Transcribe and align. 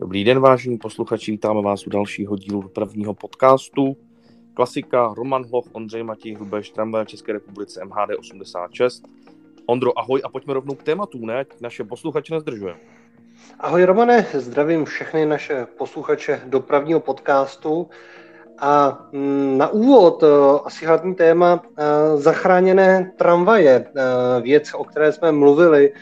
Dobrý 0.00 0.24
den, 0.24 0.40
vážení 0.40 0.78
posluchači, 0.78 1.30
vítáme 1.30 1.62
vás 1.62 1.86
u 1.86 1.90
dalšího 1.90 2.36
dílu 2.36 2.68
prvního 2.68 3.14
podcastu. 3.14 3.96
Klasika, 4.54 5.14
Roman 5.16 5.44
Hoch, 5.52 5.64
Ondřej 5.72 6.02
Matěj 6.02 6.34
Hrubeš, 6.34 6.70
tramvaj 6.70 7.06
České 7.06 7.32
republice 7.32 7.84
MHD 7.84 8.18
86. 8.18 9.02
Ondro, 9.66 9.98
ahoj 9.98 10.20
a 10.24 10.28
pojďme 10.28 10.54
rovnou 10.54 10.74
k 10.74 10.82
tématu, 10.82 11.26
ne? 11.26 11.44
Naše 11.60 11.84
posluchače 11.84 12.34
nezdržuje. 12.34 12.76
Ahoj 13.58 13.84
Romane, 13.84 14.26
zdravím 14.32 14.84
všechny 14.84 15.26
naše 15.26 15.66
posluchače 15.78 16.42
dopravního 16.46 17.00
podcastu. 17.00 17.88
A 18.58 18.98
mm, 19.12 19.58
na 19.58 19.68
úvod 19.68 20.22
eh, 20.22 20.26
asi 20.64 20.86
hlavní 20.86 21.14
téma 21.14 21.62
eh, 21.62 21.82
zachráněné 22.16 23.12
tramvaje, 23.16 23.86
eh, 23.86 24.40
věc, 24.40 24.74
o 24.74 24.84
které 24.84 25.12
jsme 25.12 25.32
mluvili 25.32 25.92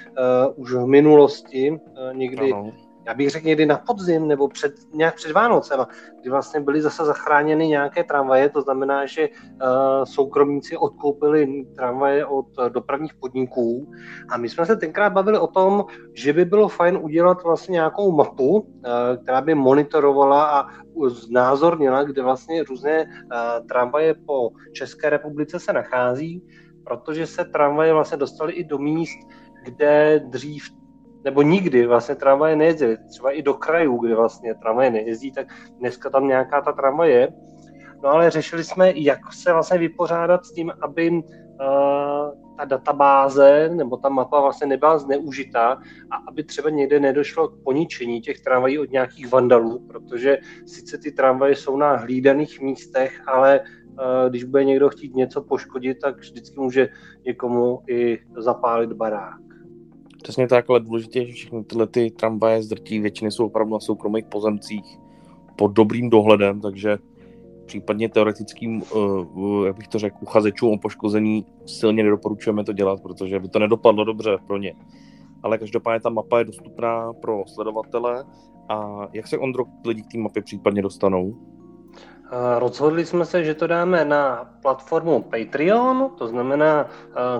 už 0.56 0.72
v 0.72 0.86
minulosti, 0.86 1.80
někdy 2.12 2.52
ano 2.52 2.72
já 3.08 3.14
bych 3.14 3.30
řekl 3.30 3.46
někdy 3.46 3.66
na 3.66 3.78
podzim 3.78 4.28
nebo 4.28 4.48
před, 4.48 4.72
nějak 4.92 5.14
před 5.14 5.32
Vánocem, 5.32 5.86
kdy 6.20 6.30
vlastně 6.30 6.60
byly 6.60 6.82
zase 6.82 7.04
zachráněny 7.04 7.68
nějaké 7.68 8.04
tramvaje, 8.04 8.48
to 8.48 8.60
znamená, 8.60 9.06
že 9.06 9.28
uh, 9.28 10.04
soukromníci 10.04 10.76
odkoupili 10.76 11.64
tramvaje 11.76 12.26
od 12.26 12.46
uh, 12.58 12.68
dopravních 12.68 13.14
podniků. 13.14 13.92
A 14.28 14.36
my 14.36 14.48
jsme 14.48 14.66
se 14.66 14.76
tenkrát 14.76 15.12
bavili 15.12 15.38
o 15.38 15.46
tom, 15.46 15.84
že 16.14 16.32
by 16.32 16.44
bylo 16.44 16.68
fajn 16.68 16.98
udělat 17.02 17.42
vlastně 17.42 17.72
nějakou 17.72 18.12
mapu, 18.12 18.58
uh, 18.58 18.66
která 19.22 19.40
by 19.40 19.54
monitorovala 19.54 20.60
a 20.60 20.66
znázornila, 21.08 22.02
kde 22.02 22.22
vlastně 22.22 22.62
různé 22.62 23.04
uh, 23.04 23.66
tramvaje 23.68 24.14
po 24.14 24.50
České 24.72 25.10
republice 25.10 25.60
se 25.60 25.72
nachází, 25.72 26.42
protože 26.84 27.26
se 27.26 27.44
tramvaje 27.44 27.92
vlastně 27.92 28.16
dostaly 28.16 28.52
i 28.52 28.64
do 28.64 28.78
míst, 28.78 29.18
kde 29.64 30.20
dřív 30.28 30.77
nebo 31.24 31.42
nikdy 31.42 31.86
vlastně 31.86 32.14
tramvaje 32.14 32.56
nejezdily. 32.56 32.96
Třeba 33.08 33.30
i 33.30 33.42
do 33.42 33.54
krajů, 33.54 33.96
kde 33.98 34.14
vlastně 34.14 34.54
tramvaje 34.54 34.90
nejezdí, 34.90 35.32
tak 35.32 35.46
dneska 35.78 36.10
tam 36.10 36.28
nějaká 36.28 36.60
ta 36.60 36.72
tramvaj 36.72 37.10
je. 37.10 37.28
No 38.02 38.08
ale 38.08 38.30
řešili 38.30 38.64
jsme, 38.64 38.92
jak 38.96 39.32
se 39.32 39.52
vlastně 39.52 39.78
vypořádat 39.78 40.44
s 40.44 40.52
tím, 40.52 40.72
aby 40.80 41.10
uh, 41.10 41.18
ta 42.56 42.64
databáze 42.64 43.70
nebo 43.74 43.96
ta 43.96 44.08
mapa 44.08 44.40
vlastně 44.40 44.66
nebyla 44.66 44.98
zneužitá 44.98 45.72
a 46.10 46.16
aby 46.28 46.44
třeba 46.44 46.70
někde 46.70 47.00
nedošlo 47.00 47.48
k 47.48 47.62
poničení 47.64 48.20
těch 48.20 48.40
tramvají 48.40 48.78
od 48.78 48.90
nějakých 48.90 49.32
vandalů, 49.32 49.86
protože 49.86 50.38
sice 50.66 50.98
ty 50.98 51.12
tramvaje 51.12 51.56
jsou 51.56 51.76
na 51.76 51.96
hlídaných 51.96 52.60
místech, 52.60 53.20
ale 53.26 53.60
uh, 53.60 54.30
když 54.30 54.44
bude 54.44 54.64
někdo 54.64 54.88
chtít 54.88 55.14
něco 55.14 55.42
poškodit, 55.42 55.98
tak 56.00 56.16
vždycky 56.18 56.60
může 56.60 56.88
někomu 57.24 57.80
i 57.88 58.18
zapálit 58.36 58.92
barák. 58.92 59.47
Přesně 60.22 60.48
tak, 60.48 60.70
ale 60.70 60.80
důležité 60.80 61.18
je, 61.18 61.26
že 61.26 61.32
všechny 61.32 61.64
tyhle 61.64 61.86
ty 61.86 62.10
tramvaje 62.10 62.62
z 62.62 62.68
drtí 62.68 62.98
většiny 62.98 63.30
jsou 63.30 63.46
opravdu 63.46 63.72
na 63.72 63.80
soukromých 63.80 64.24
pozemcích 64.24 64.98
pod 65.56 65.72
dobrým 65.72 66.10
dohledem, 66.10 66.60
takže 66.60 66.98
případně 67.66 68.08
teoretickým, 68.08 68.82
uh, 68.94 69.66
jak 69.66 69.76
bych 69.76 69.88
to 69.88 69.98
řekl, 69.98 70.16
uchazečům 70.20 70.72
o 70.72 70.78
poškození 70.78 71.46
silně 71.66 72.02
nedoporučujeme 72.02 72.64
to 72.64 72.72
dělat, 72.72 73.02
protože 73.02 73.40
by 73.40 73.48
to 73.48 73.58
nedopadlo 73.58 74.04
dobře 74.04 74.36
pro 74.46 74.58
ně. 74.58 74.74
Ale 75.42 75.58
každopádně 75.58 76.00
ta 76.00 76.10
mapa 76.10 76.38
je 76.38 76.44
dostupná 76.44 77.12
pro 77.12 77.44
sledovatele 77.46 78.24
a 78.68 79.08
jak 79.12 79.26
se 79.26 79.38
Ondro 79.38 79.64
lidi 79.86 80.02
k 80.02 80.12
té 80.12 80.18
mapě 80.18 80.42
případně 80.42 80.82
dostanou? 80.82 81.36
Rozhodli 82.58 83.06
jsme 83.06 83.24
se, 83.24 83.44
že 83.44 83.54
to 83.54 83.66
dáme 83.66 84.04
na 84.04 84.50
platformu 84.62 85.22
Patreon, 85.22 86.10
to 86.18 86.28
znamená, 86.28 86.86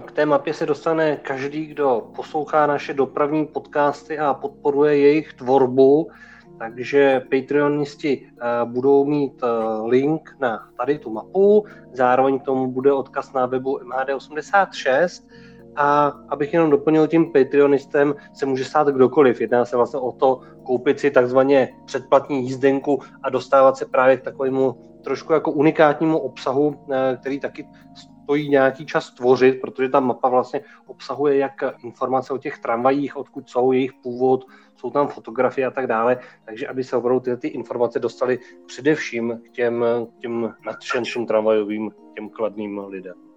k 0.07 0.13
té 0.13 0.27
mapě 0.27 0.55
se 0.55 0.67
dostane 0.67 1.17
každý, 1.17 1.67
kdo 1.67 2.11
poslouchá 2.17 2.67
naše 2.67 2.95
dopravní 2.95 3.47
podcasty 3.47 4.19
a 4.19 4.35
podporuje 4.35 4.99
jejich 4.99 5.33
tvorbu, 5.33 6.11
takže 6.59 7.21
Patreonisti 7.21 8.31
budou 8.65 9.05
mít 9.05 9.43
link 9.85 10.37
na 10.41 10.69
tady 10.77 10.99
tu 10.99 11.11
mapu, 11.11 11.65
zároveň 11.93 12.39
k 12.39 12.45
tomu 12.45 12.73
bude 12.73 12.93
odkaz 12.93 13.33
na 13.33 13.47
webu 13.47 13.79
MHD86 13.79 15.29
a 15.79 16.13
abych 16.29 16.53
jenom 16.53 16.71
doplnil 16.71 17.07
tím 17.07 17.33
Patreonistem, 17.33 18.15
se 18.33 18.47
může 18.47 18.65
stát 18.65 18.89
kdokoliv. 18.89 19.41
Jedná 19.41 19.65
se 19.65 19.77
vlastně 19.77 20.01
o 20.01 20.13
to 20.13 20.41
koupit 20.63 21.01
si 21.01 21.11
takzvaně 21.11 21.69
předplatní 21.85 22.45
jízdenku 22.45 23.01
a 23.23 23.31
dostávat 23.31 23.77
se 23.77 23.87
právě 23.87 24.17
k 24.17 24.23
takovému 24.23 24.89
trošku 25.05 25.33
jako 25.33 25.51
unikátnímu 25.53 26.19
obsahu, 26.19 26.87
eh, 26.93 27.17
který 27.21 27.41
taky 27.41 27.69
stojí 27.97 28.49
nějaký 28.49 28.87
čas 28.87 29.11
tvořit, 29.11 29.61
protože 29.61 29.89
ta 29.89 30.01
mapa 30.01 30.29
vlastně 30.29 30.61
obsahuje 30.87 31.37
jak 31.37 31.53
informace 31.85 32.33
o 32.33 32.39
těch 32.39 32.59
tramvajích, 32.59 33.17
odkud 33.17 33.51
jsou, 33.51 33.73
jejich 33.73 33.93
původ, 34.03 34.45
jsou 34.77 34.91
tam 34.91 35.09
fotografie 35.09 35.67
a 35.67 35.71
tak 35.71 35.87
dále, 35.87 36.19
takže 36.45 36.69
aby 36.69 36.85
se 36.85 36.97
opravdu 36.97 37.21
tyhle 37.21 37.37
ty 37.37 37.49
informace 37.49 37.99
dostaly 37.99 38.39
především 38.67 39.41
k 39.47 39.51
těm, 39.51 39.85
k 40.19 40.21
těm 40.21 40.55
nadšencům 40.67 41.27
tramvajovým, 41.27 41.91
těm 42.15 42.29
kladným 42.29 42.79
lidem. 42.79 43.28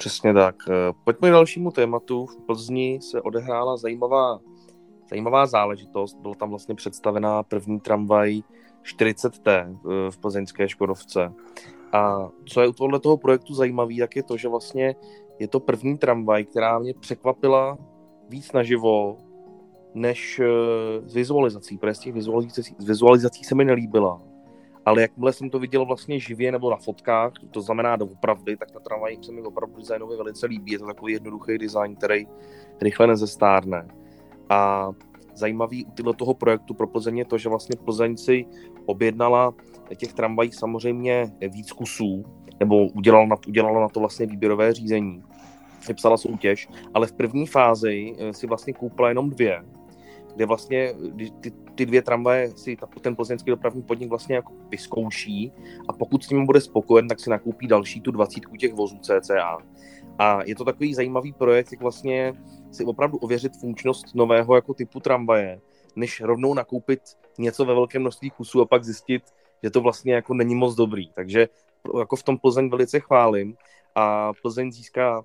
Přesně 0.00 0.34
tak. 0.34 0.56
Eh, 0.68 0.92
pojďme 1.04 1.28
k 1.28 1.32
dalšímu 1.32 1.70
tématu. 1.70 2.26
V 2.26 2.36
Plzni 2.36 2.98
se 3.02 3.22
odehrála 3.22 3.76
zajímavá, 3.76 4.40
zajímavá 5.10 5.46
záležitost. 5.46 6.16
Byla 6.20 6.34
tam 6.34 6.50
vlastně 6.50 6.74
představená 6.74 7.42
první 7.42 7.80
tramvaj 7.80 8.40
40T 8.82 9.50
eh, 9.50 10.10
v 10.10 10.18
plzeňské 10.18 10.68
Škodovce. 10.68 11.32
A 11.92 12.28
co 12.44 12.60
je 12.60 12.68
u 12.68 12.72
tohle 12.72 13.00
toho 13.00 13.16
projektu 13.16 13.54
zajímavé, 13.54 13.94
tak 13.98 14.16
je 14.16 14.22
to, 14.22 14.36
že 14.36 14.48
vlastně 14.48 14.94
je 15.38 15.48
to 15.48 15.60
první 15.60 15.98
tramvaj, 15.98 16.44
která 16.44 16.78
mě 16.78 16.94
překvapila 17.00 17.78
víc 18.28 18.52
naživo, 18.52 19.16
než 19.94 20.40
eh, 20.40 20.46
vizualizací, 21.14 21.78
protože 21.78 21.94
z 21.94 21.98
těch 21.98 22.14
vizualizací, 22.14 22.74
z 22.78 22.84
vizualizací 22.84 23.44
se 23.44 23.54
mi 23.54 23.64
nelíbila 23.64 24.29
ale 24.90 25.02
jakmile 25.02 25.32
jsem 25.32 25.50
to 25.50 25.58
viděl 25.58 25.84
vlastně 25.84 26.20
živě 26.20 26.52
nebo 26.52 26.70
na 26.70 26.76
fotkách, 26.76 27.32
to 27.50 27.60
znamená 27.60 27.96
doopravdy, 27.96 28.56
tak 28.56 28.70
ta 28.70 28.80
tramvaj 28.80 29.16
se 29.22 29.32
mi 29.32 29.42
opravdu 29.42 29.76
designově 29.76 30.16
velice 30.16 30.46
líbí. 30.46 30.72
Je 30.72 30.78
to 30.78 30.86
takový 30.86 31.12
jednoduchý 31.12 31.58
design, 31.58 31.96
který 31.96 32.26
rychle 32.80 33.06
nezestárne. 33.06 33.88
A 34.48 34.90
zajímavý 35.34 35.84
u 35.84 35.90
tyhle 35.90 36.14
toho 36.14 36.34
projektu 36.34 36.74
pro 36.74 36.86
Plzeň 36.86 37.18
je 37.18 37.24
to, 37.24 37.38
že 37.38 37.48
vlastně 37.48 37.76
Plzeň 37.84 38.16
si 38.16 38.46
objednala 38.86 39.54
těch 39.96 40.12
tramvají 40.12 40.52
samozřejmě 40.52 41.32
víc 41.48 41.72
kusů, 41.72 42.24
nebo 42.60 42.86
udělala 42.86 43.26
na, 43.26 43.36
udělala 43.48 43.80
na 43.80 43.88
to 43.88 44.00
vlastně 44.00 44.26
výběrové 44.26 44.72
řízení. 44.72 45.22
Vypsala 45.88 46.16
soutěž, 46.16 46.68
ale 46.94 47.06
v 47.06 47.12
první 47.12 47.46
fázi 47.46 48.14
eh, 48.18 48.32
si 48.32 48.46
vlastně 48.46 48.72
koupila 48.72 49.08
jenom 49.08 49.30
dvě, 49.30 49.64
kde 50.36 50.46
vlastně 50.46 50.94
ty, 51.40 51.50
ty 51.80 51.86
dvě 51.86 52.02
tramvaje 52.02 52.50
si 52.56 52.76
ta, 52.76 52.86
ten 53.00 53.16
plzeňský 53.16 53.50
dopravní 53.50 53.82
podnik 53.82 54.08
vlastně 54.08 54.34
jako 54.34 54.52
vyzkouší 54.68 55.52
a 55.88 55.92
pokud 55.92 56.24
s 56.24 56.30
ním 56.30 56.46
bude 56.46 56.60
spokojen, 56.60 57.08
tak 57.08 57.20
si 57.20 57.30
nakoupí 57.30 57.66
další 57.66 58.00
tu 58.00 58.10
dvacítku 58.10 58.56
těch 58.56 58.74
vozů 58.74 58.98
CCA. 58.98 59.58
A 60.18 60.42
je 60.44 60.54
to 60.54 60.64
takový 60.64 60.94
zajímavý 60.94 61.32
projekt, 61.32 61.72
jak 61.72 61.80
vlastně 61.80 62.34
si 62.70 62.84
opravdu 62.84 63.18
ověřit 63.18 63.56
funkčnost 63.56 64.14
nového 64.14 64.54
jako 64.54 64.74
typu 64.74 65.00
tramvaje, 65.00 65.60
než 65.96 66.20
rovnou 66.20 66.54
nakoupit 66.54 67.00
něco 67.38 67.64
ve 67.64 67.74
velkém 67.74 68.02
množství 68.02 68.30
kusů 68.30 68.60
a 68.60 68.66
pak 68.66 68.84
zjistit, 68.84 69.22
že 69.62 69.70
to 69.70 69.80
vlastně 69.80 70.14
jako 70.14 70.34
není 70.34 70.54
moc 70.54 70.74
dobrý. 70.74 71.08
Takže 71.14 71.48
jako 71.98 72.16
v 72.16 72.22
tom 72.22 72.38
Plzeň 72.38 72.70
velice 72.70 73.00
chválím 73.00 73.56
a 73.94 74.32
Plzeň 74.42 74.72
získá 74.72 75.24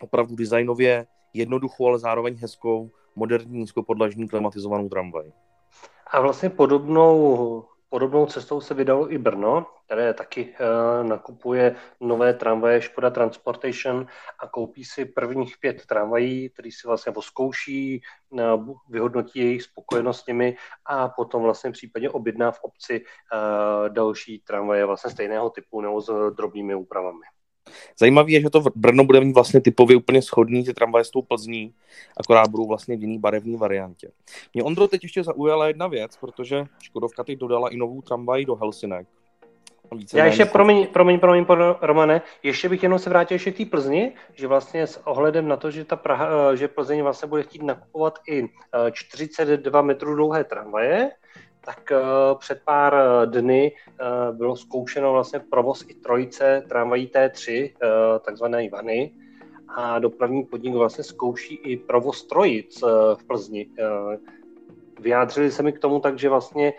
opravdu 0.00 0.36
designově 0.36 1.06
jednoduchou, 1.34 1.86
ale 1.86 1.98
zároveň 1.98 2.36
hezkou 2.36 2.90
moderní 3.16 3.58
nízkopodlažní 3.58 4.28
klimatizovanou 4.28 4.88
tramvaj. 4.88 5.32
A 6.10 6.20
vlastně 6.20 6.50
podobnou, 6.50 7.68
podobnou 7.88 8.26
cestou 8.26 8.60
se 8.60 8.74
vydalo 8.74 9.12
i 9.12 9.18
Brno, 9.18 9.66
které 9.84 10.14
taky 10.14 10.54
uh, 10.60 11.08
nakupuje 11.08 11.76
nové 12.00 12.34
tramvaje 12.34 12.82
Škoda 12.82 13.10
Transportation 13.10 14.06
a 14.38 14.48
koupí 14.48 14.84
si 14.84 15.04
prvních 15.04 15.58
pět 15.60 15.86
tramvají, 15.86 16.50
který 16.50 16.72
si 16.72 16.86
vlastně 16.86 17.12
poskouší, 17.12 18.02
uh, 18.30 18.76
vyhodnotí 18.88 19.38
jejich 19.38 19.62
spokojenost 19.62 20.20
s 20.20 20.26
nimi 20.26 20.56
a 20.84 21.08
potom 21.08 21.42
vlastně 21.42 21.70
případně 21.70 22.10
objedná 22.10 22.50
v 22.50 22.60
obci 22.62 23.04
uh, 23.04 23.88
další 23.88 24.38
tramvaje 24.38 24.84
vlastně 24.84 25.10
stejného 25.10 25.50
typu 25.50 25.80
nebo 25.80 26.00
s 26.00 26.30
drobnými 26.30 26.74
úpravami. 26.74 27.37
Zajímavé 27.98 28.30
je, 28.30 28.40
že 28.40 28.50
to 28.50 28.62
Brno 28.74 29.04
bude 29.04 29.20
mít 29.20 29.32
vlastně 29.32 29.60
typově 29.60 29.96
úplně 29.96 30.22
schodný 30.22 30.64
ty 30.64 30.74
tramvaje 30.74 31.04
s 31.04 31.10
tou 31.10 31.22
Plzní, 31.22 31.72
akorát 32.16 32.48
budou 32.48 32.66
vlastně 32.66 32.96
v 32.96 33.00
jiný 33.00 33.18
barevné 33.18 33.56
variantě. 33.56 34.10
Mě 34.54 34.62
Ondro 34.62 34.88
teď 34.88 35.02
ještě 35.02 35.24
zaujala 35.24 35.66
jedna 35.66 35.86
věc, 35.86 36.16
protože 36.16 36.66
Škodovka 36.82 37.24
teď 37.24 37.38
dodala 37.38 37.68
i 37.68 37.76
novou 37.76 38.02
tramvaj 38.02 38.44
do 38.44 38.56
Helsinek. 38.56 39.06
Já 40.14 40.24
ještě, 40.24 40.44
promiň, 40.44 40.86
promiň, 40.86 41.20
promiň, 41.20 41.46
Romane, 41.80 42.22
ještě 42.42 42.68
bych 42.68 42.82
jenom 42.82 42.98
se 42.98 43.10
vrátil 43.10 43.34
ještě 43.34 43.52
k 43.52 43.56
té 43.56 43.64
Plzni, 43.64 44.12
že 44.34 44.46
vlastně 44.46 44.86
s 44.86 45.06
ohledem 45.06 45.48
na 45.48 45.56
to, 45.56 45.70
že 45.70 45.84
ta 45.84 45.96
Praha, 45.96 46.54
že 46.54 46.68
Plzeň 46.68 47.02
vlastně 47.02 47.28
bude 47.28 47.42
chtít 47.42 47.62
nakupovat 47.62 48.18
i 48.28 48.48
42 48.92 49.80
eh, 49.80 49.82
metrů 49.82 50.14
dlouhé 50.14 50.44
tramvaje, 50.44 51.10
tak 51.60 51.92
uh, 51.92 52.38
před 52.38 52.62
pár 52.64 52.94
eh, 52.94 53.26
dny 53.26 53.72
uh, 53.72 54.36
bylo 54.36 54.56
zkoušeno 54.56 55.12
vlastně 55.12 55.40
provoz 55.40 55.84
i 55.88 55.94
trojice 55.94 56.62
tramvají 56.68 57.06
T3, 57.06 57.70
uh, 57.70 58.18
takzvané 58.18 58.64
Ivany, 58.64 59.12
a 59.68 59.98
dopravní 59.98 60.44
podnik 60.44 60.74
vlastně 60.74 61.04
zkouší 61.04 61.54
i 61.54 61.76
provoz 61.76 62.24
trojic 62.24 62.82
v 63.14 63.24
Plzni. 63.26 63.68
Vyjádřili 65.00 65.50
se 65.50 65.62
mi 65.62 65.72
k 65.72 65.78
tomu 65.78 66.00
tak, 66.00 66.18
že 66.18 66.28
vlastně 66.28 66.72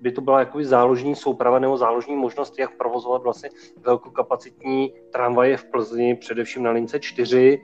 by 0.00 0.12
to 0.12 0.20
byla 0.20 0.40
jakoby 0.40 0.64
záložní 0.64 1.14
souprava 1.14 1.58
nebo 1.58 1.76
záložní 1.76 2.16
možnost, 2.16 2.58
jak 2.58 2.76
provozovat 2.76 3.22
vlastně 3.22 3.50
velkokapacitní 3.80 4.92
tramvaje 5.12 5.56
v 5.56 5.64
Plzni, 5.64 6.14
především 6.14 6.62
na 6.62 6.70
lince 6.70 7.00
4, 7.00 7.62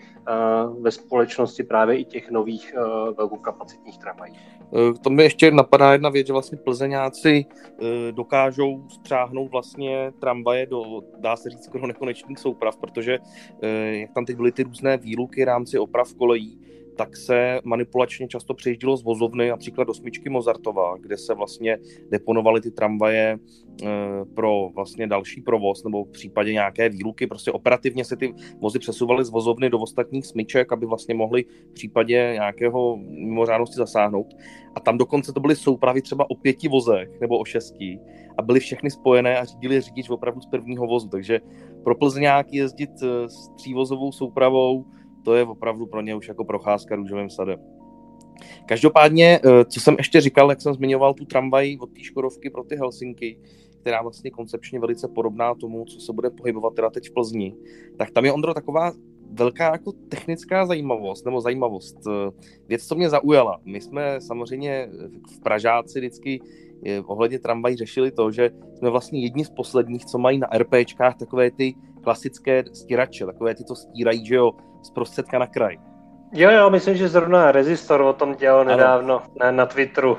ve 0.80 0.90
společnosti 0.90 1.62
právě 1.62 1.98
i 1.98 2.04
těch 2.04 2.30
nových 2.30 2.74
velkokapacitních 3.16 3.98
tramvají. 3.98 4.38
To 5.02 5.10
mi 5.10 5.22
ještě 5.22 5.50
napadá 5.50 5.92
jedna 5.92 6.10
věc, 6.10 6.26
že 6.26 6.32
vlastně 6.32 6.58
plzeňáci 6.58 7.46
dokážou 8.10 8.88
střáhnout 8.88 9.50
vlastně 9.50 10.12
tramvaje 10.20 10.66
do, 10.66 10.82
dá 11.18 11.36
se 11.36 11.50
říct, 11.50 11.64
skoro 11.64 11.86
nekonečných 11.86 12.38
souprav, 12.38 12.76
protože 12.76 13.18
jak 13.90 14.12
tam 14.12 14.24
teď 14.24 14.36
byly 14.36 14.52
ty 14.52 14.62
různé 14.62 14.96
výluky 14.96 15.44
rámci 15.44 15.78
oprav 15.78 16.14
kolejí, 16.14 16.60
tak 16.96 17.16
se 17.16 17.60
manipulačně 17.64 18.28
často 18.28 18.54
přejíždilo 18.54 18.96
z 18.96 19.02
vozovny, 19.02 19.48
například 19.48 19.84
do 19.84 19.94
smyčky 19.94 20.30
Mozartova, 20.30 20.96
kde 21.00 21.18
se 21.18 21.34
vlastně 21.34 21.78
deponovaly 22.10 22.60
ty 22.60 22.70
tramvaje 22.70 23.38
e, 23.82 23.88
pro 24.34 24.68
vlastně 24.74 25.06
další 25.06 25.42
provoz 25.42 25.84
nebo 25.84 26.04
v 26.04 26.10
případě 26.10 26.52
nějaké 26.52 26.88
výluky. 26.88 27.26
Prostě 27.26 27.52
operativně 27.52 28.04
se 28.04 28.16
ty 28.16 28.34
vozy 28.58 28.78
přesouvaly 28.78 29.24
z 29.24 29.30
vozovny 29.30 29.70
do 29.70 29.78
ostatních 29.78 30.26
smyček, 30.26 30.72
aby 30.72 30.86
vlastně 30.86 31.14
mohly 31.14 31.44
v 31.70 31.72
případě 31.72 32.30
nějakého 32.32 32.96
mimořádnosti 32.96 33.76
zasáhnout. 33.76 34.34
A 34.74 34.80
tam 34.80 34.98
dokonce 34.98 35.32
to 35.32 35.40
byly 35.40 35.56
soupravy 35.56 36.02
třeba 36.02 36.30
o 36.30 36.34
pěti 36.34 36.68
vozech 36.68 37.20
nebo 37.20 37.38
o 37.38 37.44
šesti 37.44 37.98
a 38.38 38.42
byly 38.42 38.60
všechny 38.60 38.90
spojené 38.90 39.38
a 39.38 39.44
řídili 39.44 39.80
řidič 39.80 40.10
opravdu 40.10 40.40
z 40.40 40.46
prvního 40.46 40.86
vozu. 40.86 41.08
Takže 41.08 41.40
pro 41.84 41.94
Plzňáky 41.94 42.56
jezdit 42.56 42.90
e, 43.02 43.28
s 43.28 43.48
třívozovou 43.48 44.12
soupravou 44.12 44.84
to 45.24 45.34
je 45.34 45.44
opravdu 45.44 45.86
pro 45.86 46.00
ně 46.00 46.14
už 46.14 46.28
jako 46.28 46.44
procházka 46.44 46.96
růžovým 46.96 47.30
sadem. 47.30 47.58
Každopádně, 48.66 49.40
eh, 49.44 49.64
co 49.64 49.80
jsem 49.80 49.94
ještě 49.98 50.20
říkal, 50.20 50.50
jak 50.50 50.60
jsem 50.60 50.74
zmiňoval 50.74 51.14
tu 51.14 51.24
tramvaj 51.24 51.76
od 51.80 51.90
té 51.92 52.02
Škodovky 52.02 52.50
pro 52.50 52.64
ty 52.64 52.76
Helsinky, 52.76 53.38
která 53.80 54.02
vlastně 54.02 54.30
koncepčně 54.30 54.80
velice 54.80 55.08
podobná 55.08 55.54
tomu, 55.54 55.84
co 55.84 56.00
se 56.00 56.12
bude 56.12 56.30
pohybovat 56.30 56.74
teda 56.74 56.90
teď 56.90 57.08
v 57.08 57.12
Plzni, 57.12 57.54
tak 57.96 58.10
tam 58.10 58.24
je 58.24 58.32
Ondro 58.32 58.54
taková 58.54 58.92
velká 59.30 59.72
jako 59.72 59.92
technická 59.92 60.66
zajímavost, 60.66 61.24
nebo 61.24 61.40
zajímavost. 61.40 61.96
Eh, 62.06 62.30
věc, 62.68 62.86
co 62.86 62.94
mě 62.94 63.10
zaujala. 63.10 63.60
My 63.64 63.80
jsme 63.80 64.20
samozřejmě 64.20 64.88
v 65.36 65.40
Pražáci 65.40 65.98
vždycky 65.98 66.40
eh, 66.86 67.00
ohledně 67.00 67.38
tramvají 67.38 67.76
řešili 67.76 68.10
to, 68.10 68.30
že 68.30 68.50
jsme 68.78 68.90
vlastně 68.90 69.20
jedni 69.20 69.44
z 69.44 69.50
posledních, 69.50 70.04
co 70.04 70.18
mají 70.18 70.38
na 70.38 70.48
RPčkách 70.58 71.16
takové 71.16 71.50
ty 71.50 71.74
klasické 72.04 72.64
stírače, 72.72 73.26
takové 73.26 73.54
ty, 73.54 73.64
co 73.64 73.74
stírají, 73.74 74.26
že 74.26 74.34
jo, 74.34 74.52
z 74.82 74.90
prostředka 74.90 75.38
na 75.38 75.46
kraj. 75.46 75.78
Jo, 76.36 76.50
jo, 76.50 76.70
myslím, 76.70 76.96
že 76.96 77.08
zrovna 77.08 77.52
Rezistor 77.52 78.00
o 78.00 78.12
tom 78.12 78.34
dělal 78.34 78.64
nedávno 78.64 79.22
na, 79.40 79.50
na 79.50 79.66
Twitteru 79.66 80.12
uh, 80.12 80.18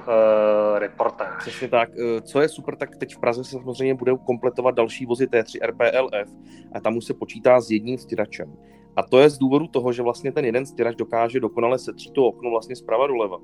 reportáž. 0.78 1.38
Přesně 1.40 1.68
tak. 1.68 1.90
Uh, 1.90 2.20
co 2.22 2.42
je 2.42 2.50
super, 2.50 2.76
tak 2.76 2.98
teď 2.98 3.16
v 3.16 3.20
Praze 3.20 3.44
se 3.44 3.52
samozřejmě 3.52 3.96
budou 3.96 4.18
kompletovat 4.18 4.76
další 4.76 5.06
vozy 5.06 5.26
T3 5.26 5.60
RPLF 5.66 6.34
a 6.74 6.80
tam 6.80 6.98
už 6.98 7.06
se 7.06 7.14
počítá 7.14 7.62
s 7.62 7.72
jedním 7.72 7.98
stěračem. 7.98 8.54
A 8.96 9.04
to 9.04 9.20
je 9.20 9.30
z 9.30 9.38
důvodu 9.38 9.68
toho, 9.68 9.94
že 9.94 10.02
vlastně 10.02 10.32
ten 10.32 10.46
jeden 10.46 10.66
stěrač 10.66 10.96
dokáže 10.96 11.40
dokonale 11.40 11.80
setřít 11.80 12.14
to 12.14 12.26
okno 12.26 12.50
vlastně 12.50 12.76
zprava 12.76 13.08
doleva. 13.08 13.38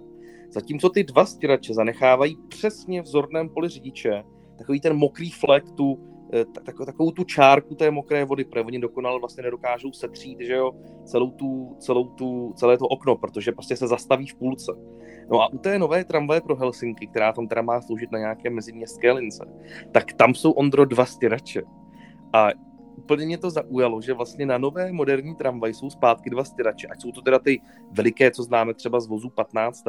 Zatímco 0.50 0.90
ty 0.90 1.04
dva 1.04 1.26
stěrače 1.26 1.74
zanechávají 1.74 2.38
přesně 2.48 3.02
v 3.02 3.06
zorném 3.06 3.50
poli 3.50 3.70
řidiče 3.70 4.24
takový 4.58 4.82
ten 4.82 4.94
mokrý 4.94 5.32
flek, 5.32 5.72
tu 5.72 6.00
Eh, 6.00 6.11
tak, 6.66 6.76
takovou 6.86 7.12
tu 7.12 7.24
čárku 7.24 7.76
té 7.76 7.92
mokré 7.92 8.26
vody, 8.26 8.44
protože 8.44 8.66
oni 8.66 8.80
dokonale 8.80 9.20
vlastně 9.20 9.44
nedokážou 9.44 9.92
setřít, 9.92 10.40
že 10.40 10.54
jo, 10.54 10.72
celou 11.06 11.32
tu, 11.32 11.76
celou 11.80 12.06
tu, 12.06 12.54
celé 12.56 12.78
to 12.78 12.86
okno, 12.86 13.16
protože 13.16 13.52
prostě 13.52 13.76
se 13.76 13.88
zastaví 13.88 14.28
v 14.28 14.36
půlce. 14.36 14.72
No 15.32 15.42
a 15.42 15.54
u 15.54 15.58
té 15.58 15.80
nové 15.80 16.04
tramvaje 16.04 16.42
pro 16.42 16.56
Helsinky, 16.56 17.08
která 17.08 17.34
tam 17.34 17.48
teda 17.48 17.62
má 17.62 17.82
sloužit 17.82 18.12
na 18.12 18.20
nějaké 18.20 18.50
meziměstské 18.50 19.12
lince, 19.12 19.46
tak 19.92 20.14
tam 20.14 20.36
jsou 20.36 20.52
Ondro 20.52 20.86
dva 20.86 21.06
stěrače. 21.06 21.62
A 22.34 22.50
úplně 22.96 23.26
mě 23.26 23.38
to 23.38 23.50
zaujalo, 23.50 24.02
že 24.02 24.14
vlastně 24.14 24.46
na 24.46 24.58
nové 24.58 24.92
moderní 24.92 25.36
tramvaj 25.36 25.74
jsou 25.74 25.90
zpátky 25.90 26.30
dva 26.30 26.44
stěrače, 26.44 26.88
ať 26.88 27.02
jsou 27.02 27.12
to 27.12 27.22
teda 27.22 27.40
ty 27.40 27.62
veliké, 27.92 28.32
co 28.32 28.44
známe 28.44 28.74
třeba 28.74 29.00
z 29.00 29.08
vozu 29.08 29.30
15. 29.30 29.84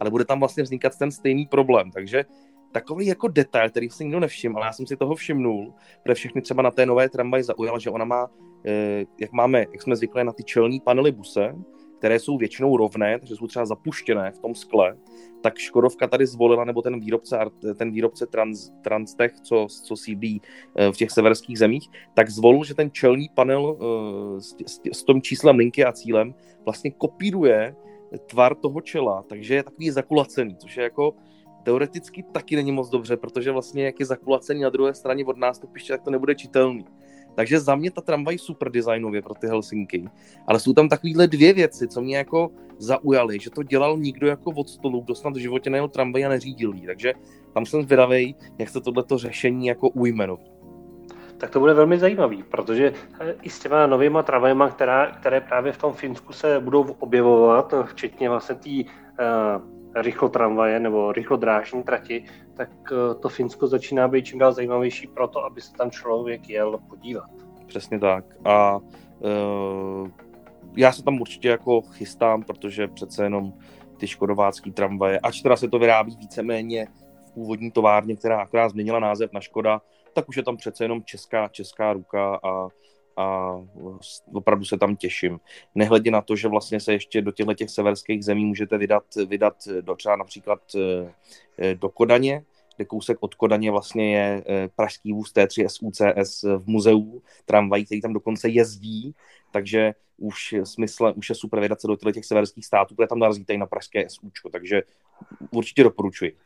Ale 0.00 0.10
bude 0.10 0.24
tam 0.24 0.38
vlastně 0.38 0.62
vznikat 0.62 0.98
ten 0.98 1.10
stejný 1.10 1.46
problém, 1.46 1.90
takže 1.90 2.24
takový 2.72 3.06
jako 3.06 3.28
detail, 3.28 3.70
který 3.70 3.90
si 3.90 4.04
nikdo 4.04 4.20
nevšiml, 4.20 4.56
ale 4.56 4.66
já 4.66 4.72
jsem 4.72 4.86
si 4.86 4.96
toho 4.96 5.14
všimnul, 5.14 5.74
protože 6.02 6.14
všechny 6.14 6.42
třeba 6.42 6.62
na 6.62 6.70
té 6.70 6.86
nové 6.86 7.08
tramvaj 7.08 7.42
zaujala, 7.42 7.78
že 7.78 7.90
ona 7.90 8.04
má, 8.04 8.30
eh, 8.66 9.04
jak 9.20 9.32
máme, 9.32 9.58
jak 9.58 9.82
jsme 9.82 9.96
zvyklé 9.96 10.24
na 10.24 10.32
ty 10.32 10.44
čelní 10.44 10.80
panely 10.80 11.12
buse, 11.12 11.54
které 11.98 12.18
jsou 12.18 12.38
většinou 12.38 12.76
rovné, 12.76 13.18
takže 13.18 13.36
jsou 13.36 13.46
třeba 13.46 13.66
zapuštěné 13.66 14.30
v 14.30 14.38
tom 14.38 14.54
skle, 14.54 14.96
tak 15.40 15.58
Škodovka 15.58 16.06
tady 16.06 16.26
zvolila, 16.26 16.64
nebo 16.64 16.82
ten 16.82 17.00
výrobce, 17.00 17.38
ten 17.76 17.92
výrobce 17.92 18.26
Trans, 18.26 18.70
Transtech, 18.82 19.32
co, 19.40 19.66
co 19.84 19.96
sídlí 19.96 20.42
eh, 20.76 20.92
v 20.92 20.96
těch 20.96 21.10
severských 21.10 21.58
zemích, 21.58 21.88
tak 22.14 22.30
zvolil, 22.30 22.64
že 22.64 22.74
ten 22.74 22.90
čelní 22.90 23.28
panel 23.34 23.76
eh, 23.76 24.40
s, 24.40 24.56
s, 24.66 24.80
s 24.92 25.04
tím 25.04 25.22
číslem 25.22 25.56
linky 25.56 25.84
a 25.84 25.92
cílem 25.92 26.34
vlastně 26.64 26.90
kopíruje 26.90 27.74
tvar 28.26 28.54
toho 28.54 28.80
čela, 28.80 29.24
takže 29.28 29.54
je 29.54 29.62
takový 29.62 29.90
zakulacený, 29.90 30.56
což 30.56 30.76
je 30.76 30.82
jako 30.84 31.14
teoreticky 31.62 32.22
taky 32.32 32.56
není 32.56 32.72
moc 32.72 32.90
dobře, 32.90 33.16
protože 33.16 33.52
vlastně 33.52 33.84
jak 33.84 34.00
je 34.00 34.06
zakulacený 34.06 34.60
na 34.60 34.70
druhé 34.70 34.94
straně 34.94 35.24
od 35.24 35.36
nástupiště, 35.36 35.92
tak 35.92 36.02
to 36.02 36.10
nebude 36.10 36.34
čitelný. 36.34 36.86
Takže 37.34 37.60
za 37.60 37.74
mě 37.74 37.90
ta 37.90 38.00
tramvaj 38.00 38.38
super 38.38 38.70
designově 38.70 39.22
pro 39.22 39.34
ty 39.34 39.46
Helsinky. 39.46 40.04
Ale 40.46 40.60
jsou 40.60 40.72
tam 40.72 40.88
takovéhle 40.88 41.26
dvě 41.26 41.52
věci, 41.52 41.88
co 41.88 42.00
mě 42.00 42.16
jako 42.16 42.50
zaujaly, 42.78 43.38
že 43.40 43.50
to 43.50 43.62
dělal 43.62 43.98
nikdo 43.98 44.26
jako 44.26 44.50
od 44.50 44.68
stolu, 44.68 45.00
kdo 45.00 45.14
snad 45.14 45.34
v 45.34 45.40
životě 45.40 45.70
nejel 45.70 45.88
tramvaj 45.88 46.24
a 46.24 46.28
neřídil 46.28 46.74
jí. 46.74 46.86
Takže 46.86 47.14
tam 47.54 47.66
jsem 47.66 47.82
zvědavý, 47.82 48.36
jak 48.58 48.68
se 48.68 48.80
tohleto 48.80 49.18
řešení 49.18 49.66
jako 49.66 49.88
ujme 49.88 50.26
nový. 50.26 50.52
Tak 51.38 51.50
to 51.50 51.60
bude 51.60 51.74
velmi 51.74 51.98
zajímavý, 51.98 52.42
protože 52.42 52.92
eh, 53.20 53.34
i 53.42 53.50
s 53.50 53.58
těma 53.58 53.86
novýma 53.86 54.22
tramvajma, 54.22 54.68
která, 54.68 55.06
které 55.06 55.40
právě 55.40 55.72
v 55.72 55.78
tom 55.78 55.92
Finsku 55.92 56.32
se 56.32 56.60
budou 56.60 56.82
objevovat, 56.98 57.74
včetně 57.84 58.28
vlastně 58.28 58.54
té 58.54 58.70
rychlotramvaje 59.94 60.80
nebo 60.80 61.12
rychlodrážní 61.12 61.82
trati, 61.82 62.24
tak 62.54 62.70
eh, 62.92 63.14
to 63.14 63.28
Finsko 63.28 63.66
začíná 63.66 64.08
být 64.08 64.24
čím 64.24 64.38
dál 64.38 64.52
zajímavější 64.52 65.06
pro 65.06 65.28
to, 65.28 65.44
aby 65.44 65.60
se 65.60 65.72
tam 65.72 65.90
člověk 65.90 66.48
jel 66.48 66.78
podívat. 66.88 67.30
Přesně 67.66 67.98
tak. 67.98 68.24
A 68.44 68.76
uh, 68.76 70.08
já 70.76 70.92
se 70.92 71.02
tam 71.02 71.20
určitě 71.20 71.48
jako 71.48 71.80
chystám, 71.80 72.42
protože 72.42 72.88
přece 72.88 73.24
jenom 73.24 73.52
ty 73.96 74.06
škodovácký 74.06 74.72
tramvaje, 74.72 75.20
ač 75.20 75.40
teda 75.40 75.56
se 75.56 75.68
to 75.68 75.78
vyrábí 75.78 76.16
víceméně 76.16 76.86
v 77.28 77.32
původní 77.32 77.70
továrně, 77.70 78.16
která 78.16 78.40
akorát 78.40 78.68
změnila 78.68 79.00
název 79.00 79.32
na 79.32 79.40
Škoda, 79.40 79.80
tak 80.12 80.28
už 80.28 80.36
je 80.36 80.42
tam 80.42 80.56
přece 80.56 80.84
jenom 80.84 81.02
česká, 81.04 81.48
česká 81.48 81.92
ruka 81.92 82.40
a 82.42 82.68
a 83.16 83.56
opravdu 84.32 84.64
se 84.64 84.78
tam 84.78 84.96
těším. 84.96 85.40
Nehledě 85.74 86.10
na 86.10 86.22
to, 86.22 86.36
že 86.36 86.48
vlastně 86.48 86.80
se 86.80 86.92
ještě 86.92 87.22
do 87.22 87.32
těchto 87.32 87.54
těch 87.54 87.70
severských 87.70 88.24
zemí 88.24 88.44
můžete 88.44 88.78
vydat, 88.78 89.04
vydat 89.26 89.54
do 89.80 89.94
třeba 89.94 90.16
například 90.16 90.60
eh, 90.76 91.12
eh, 91.58 91.74
do 91.74 91.88
Kodaně, 91.88 92.44
kde 92.76 92.84
kousek 92.84 93.16
od 93.20 93.34
Kodaně 93.34 93.70
vlastně 93.70 94.16
je 94.16 94.44
eh, 94.46 94.68
pražský 94.76 95.12
vůz 95.12 95.32
T3 95.32 95.66
SUCS 95.68 96.42
v 96.42 96.66
muzeu 96.66 97.22
tramvají, 97.44 97.84
který 97.84 98.00
tam 98.00 98.12
dokonce 98.12 98.48
jezdí, 98.48 99.14
takže 99.52 99.94
už, 100.16 100.54
smysl, 100.64 101.12
už 101.16 101.28
je 101.28 101.34
super 101.34 101.60
vydat 101.60 101.80
se 101.80 101.86
do 101.86 102.12
těch 102.12 102.24
severských 102.24 102.66
států, 102.66 102.94
které 102.94 103.08
tam 103.08 103.18
narazíte 103.18 103.54
i 103.54 103.58
na 103.58 103.66
pražské 103.66 104.08
SUčko, 104.08 104.48
takže 104.48 104.82
určitě 105.50 105.82
doporučuji. 105.82 106.36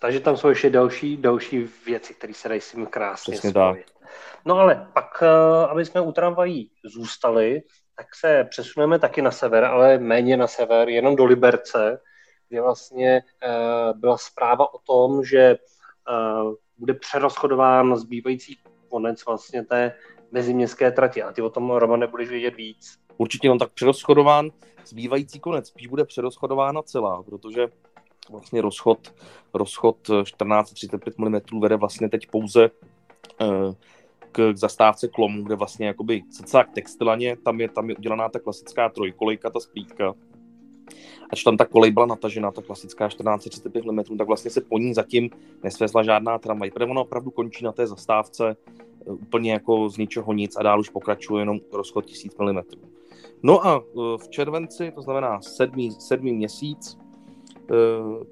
Takže 0.00 0.20
tam 0.20 0.36
jsou 0.36 0.48
ještě 0.48 0.70
další, 0.70 1.16
další 1.16 1.66
věci, 1.86 2.14
které 2.14 2.34
se 2.34 2.48
dají 2.48 2.60
s 2.60 2.72
tím 2.72 2.86
krásně 2.86 3.32
Přesně 3.32 3.50
spojit. 3.50 3.86
Tak. 3.86 3.93
No 4.44 4.58
ale 4.58 4.88
pak, 4.92 5.22
eh, 5.22 5.66
aby 5.66 5.84
jsme 5.84 6.00
u 6.00 6.12
tramvají 6.12 6.70
zůstali, 6.84 7.62
tak 7.96 8.14
se 8.14 8.46
přesuneme 8.50 8.98
taky 8.98 9.22
na 9.22 9.30
sever, 9.30 9.64
ale 9.64 9.98
méně 9.98 10.36
na 10.36 10.46
sever, 10.46 10.88
jenom 10.88 11.16
do 11.16 11.24
Liberce, 11.24 12.00
kde 12.48 12.60
vlastně 12.60 13.22
eh, 13.42 13.92
byla 13.94 14.18
zpráva 14.18 14.74
o 14.74 14.78
tom, 14.78 15.24
že 15.24 15.40
eh, 15.40 15.56
bude 16.78 16.94
přerozchodován 16.94 17.96
zbývající 17.96 18.58
konec 18.88 19.26
vlastně 19.26 19.64
té 19.64 19.92
meziměstské 20.32 20.90
trati. 20.90 21.22
A 21.22 21.32
ty 21.32 21.42
o 21.42 21.50
tom, 21.50 21.70
Roman, 21.70 22.00
nebudeš 22.00 22.28
vědět 22.28 22.54
víc. 22.54 22.98
Určitě, 23.16 23.48
no 23.48 23.58
tak 23.58 23.72
přerozchodován 23.72 24.50
zbývající 24.86 25.40
konec, 25.40 25.68
spíš 25.68 25.86
bude 25.86 26.04
přerozchodována 26.04 26.82
celá, 26.82 27.22
protože 27.22 27.68
vlastně 28.30 28.62
rozchod, 28.62 29.14
rozchod 29.54 29.96
1435 29.96 31.18
mm 31.18 31.60
vede 31.60 31.76
vlastně 31.76 32.08
teď 32.08 32.26
pouze 32.30 32.70
k, 33.38 33.74
k 34.34 34.56
zastávce 34.56 35.08
Klomu, 35.08 35.42
kde 35.42 35.54
vlastně 35.54 35.86
jakoby 35.86 36.22
cca 36.30 36.64
k 36.64 36.72
textilaně, 36.74 37.36
tam 37.36 37.60
je, 37.60 37.68
tam 37.68 37.90
je 37.90 37.96
udělaná 37.96 38.28
ta 38.28 38.38
klasická 38.38 38.88
trojkolejka, 38.88 39.50
ta 39.50 39.60
splítka. 39.60 40.14
Ač 41.30 41.42
tam 41.42 41.56
ta 41.56 41.64
kolej 41.64 41.90
byla 41.90 42.06
natažená, 42.06 42.50
ta 42.50 42.62
klasická 42.62 43.08
1435 43.08 43.84
mm, 43.84 44.18
tak 44.18 44.26
vlastně 44.26 44.50
se 44.50 44.60
po 44.60 44.78
ní 44.78 44.94
zatím 44.94 45.30
nesvezla 45.62 46.02
žádná 46.02 46.38
tramvaj, 46.38 46.70
protože 46.70 46.90
ona 46.90 47.00
opravdu 47.00 47.30
končí 47.30 47.64
na 47.64 47.72
té 47.72 47.86
zastávce 47.86 48.56
eh, 49.06 49.10
úplně 49.10 49.52
jako 49.52 49.88
z 49.88 49.96
ničeho 49.98 50.32
nic 50.32 50.56
a 50.56 50.62
dál 50.62 50.80
už 50.80 50.88
pokračuje 50.88 51.42
jenom 51.42 51.58
rozchod 51.72 52.04
1000 52.04 52.34
mm. 52.38 52.60
No 53.42 53.66
a 53.66 53.82
eh, 53.82 54.18
v 54.18 54.28
červenci, 54.28 54.92
to 54.94 55.02
znamená 55.02 55.40
sedmý, 55.40 55.90
sedmý 55.90 56.32
měsíc, 56.32 56.98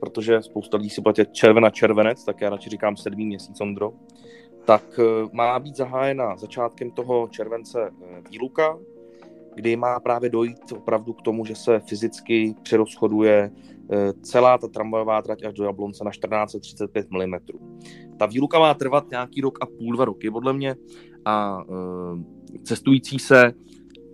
protože 0.01 0.43
spousta 0.43 0.77
lidí 0.77 0.91
si 0.91 1.03
platí 1.03 1.23
červena 1.33 1.71
červenec, 1.71 2.25
tak 2.25 2.41
já 2.41 2.51
radši 2.51 2.71
říkám 2.71 2.97
sedmý 2.97 3.27
měsíc, 3.27 3.61
Ondro, 3.61 3.93
tak 4.65 5.01
má 5.33 5.59
být 5.59 5.77
zahájena 5.77 6.37
začátkem 6.37 6.91
toho 6.91 7.29
července 7.29 7.91
výluka, 8.31 8.79
kdy 9.55 9.77
má 9.77 10.01
právě 10.01 10.31
dojít 10.31 10.73
opravdu 10.73 11.13
k 11.13 11.23
tomu, 11.23 11.45
že 11.45 11.55
se 11.55 11.81
fyzicky 11.81 12.55
přerozchoduje 12.63 13.51
eh, 13.91 14.13
celá 14.23 14.59
ta 14.59 14.69
tramvajová 14.69 15.23
trať 15.23 15.45
až 15.45 15.55
do 15.55 15.65
Jablonce 15.65 16.05
na 16.05 16.11
1435 16.11 17.11
mm. 17.11 17.35
Ta 18.19 18.27
výluka 18.27 18.59
má 18.59 18.75
trvat 18.75 19.11
nějaký 19.11 19.41
rok 19.41 19.59
a 19.61 19.67
půl, 19.67 19.97
dva 19.97 20.05
roky 20.05 20.31
podle 20.31 20.53
mě 20.53 20.77
a 21.25 21.65
eh, 21.69 22.59
cestující 22.63 23.19
se 23.19 23.53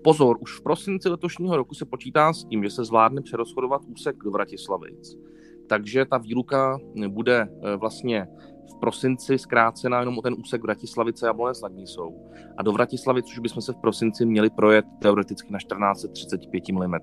Pozor, 0.05 0.39
už 0.41 0.59
v 0.59 0.63
prosinci 0.63 1.09
letošního 1.09 1.57
roku 1.57 1.75
se 1.75 1.85
počítá 1.85 2.33
s 2.33 2.45
tím, 2.45 2.65
že 2.65 2.71
se 2.71 2.85
zvládne 2.85 3.23
přerozchodovat 3.23 3.83
úsek 3.87 4.17
do 4.25 4.31
Vratislavic. 4.31 5.19
Takže 5.67 6.05
ta 6.05 6.19
výluka 6.19 6.79
bude 7.09 7.49
eh, 7.49 7.77
vlastně 7.77 8.27
v 8.71 8.75
prosinci 8.81 9.39
zkrácená 9.39 10.01
jenom 10.01 10.19
o 10.19 10.23
ten 10.23 10.35
úsek 10.39 10.63
Vratislavice 10.63 11.27
a 11.27 11.29
Jablonec 11.29 11.61
nad 11.61 11.73
Nisou. 11.73 12.31
A 12.57 12.63
do 12.63 12.73
Vratislavic 12.73 13.27
už 13.27 13.39
bychom 13.39 13.63
se 13.63 13.73
v 13.73 13.77
prosinci 13.77 14.27
měli 14.27 14.51
projet 14.51 14.85
teoreticky 15.03 15.53
na 15.53 15.59
1435 15.59 16.69
mm. 16.69 16.95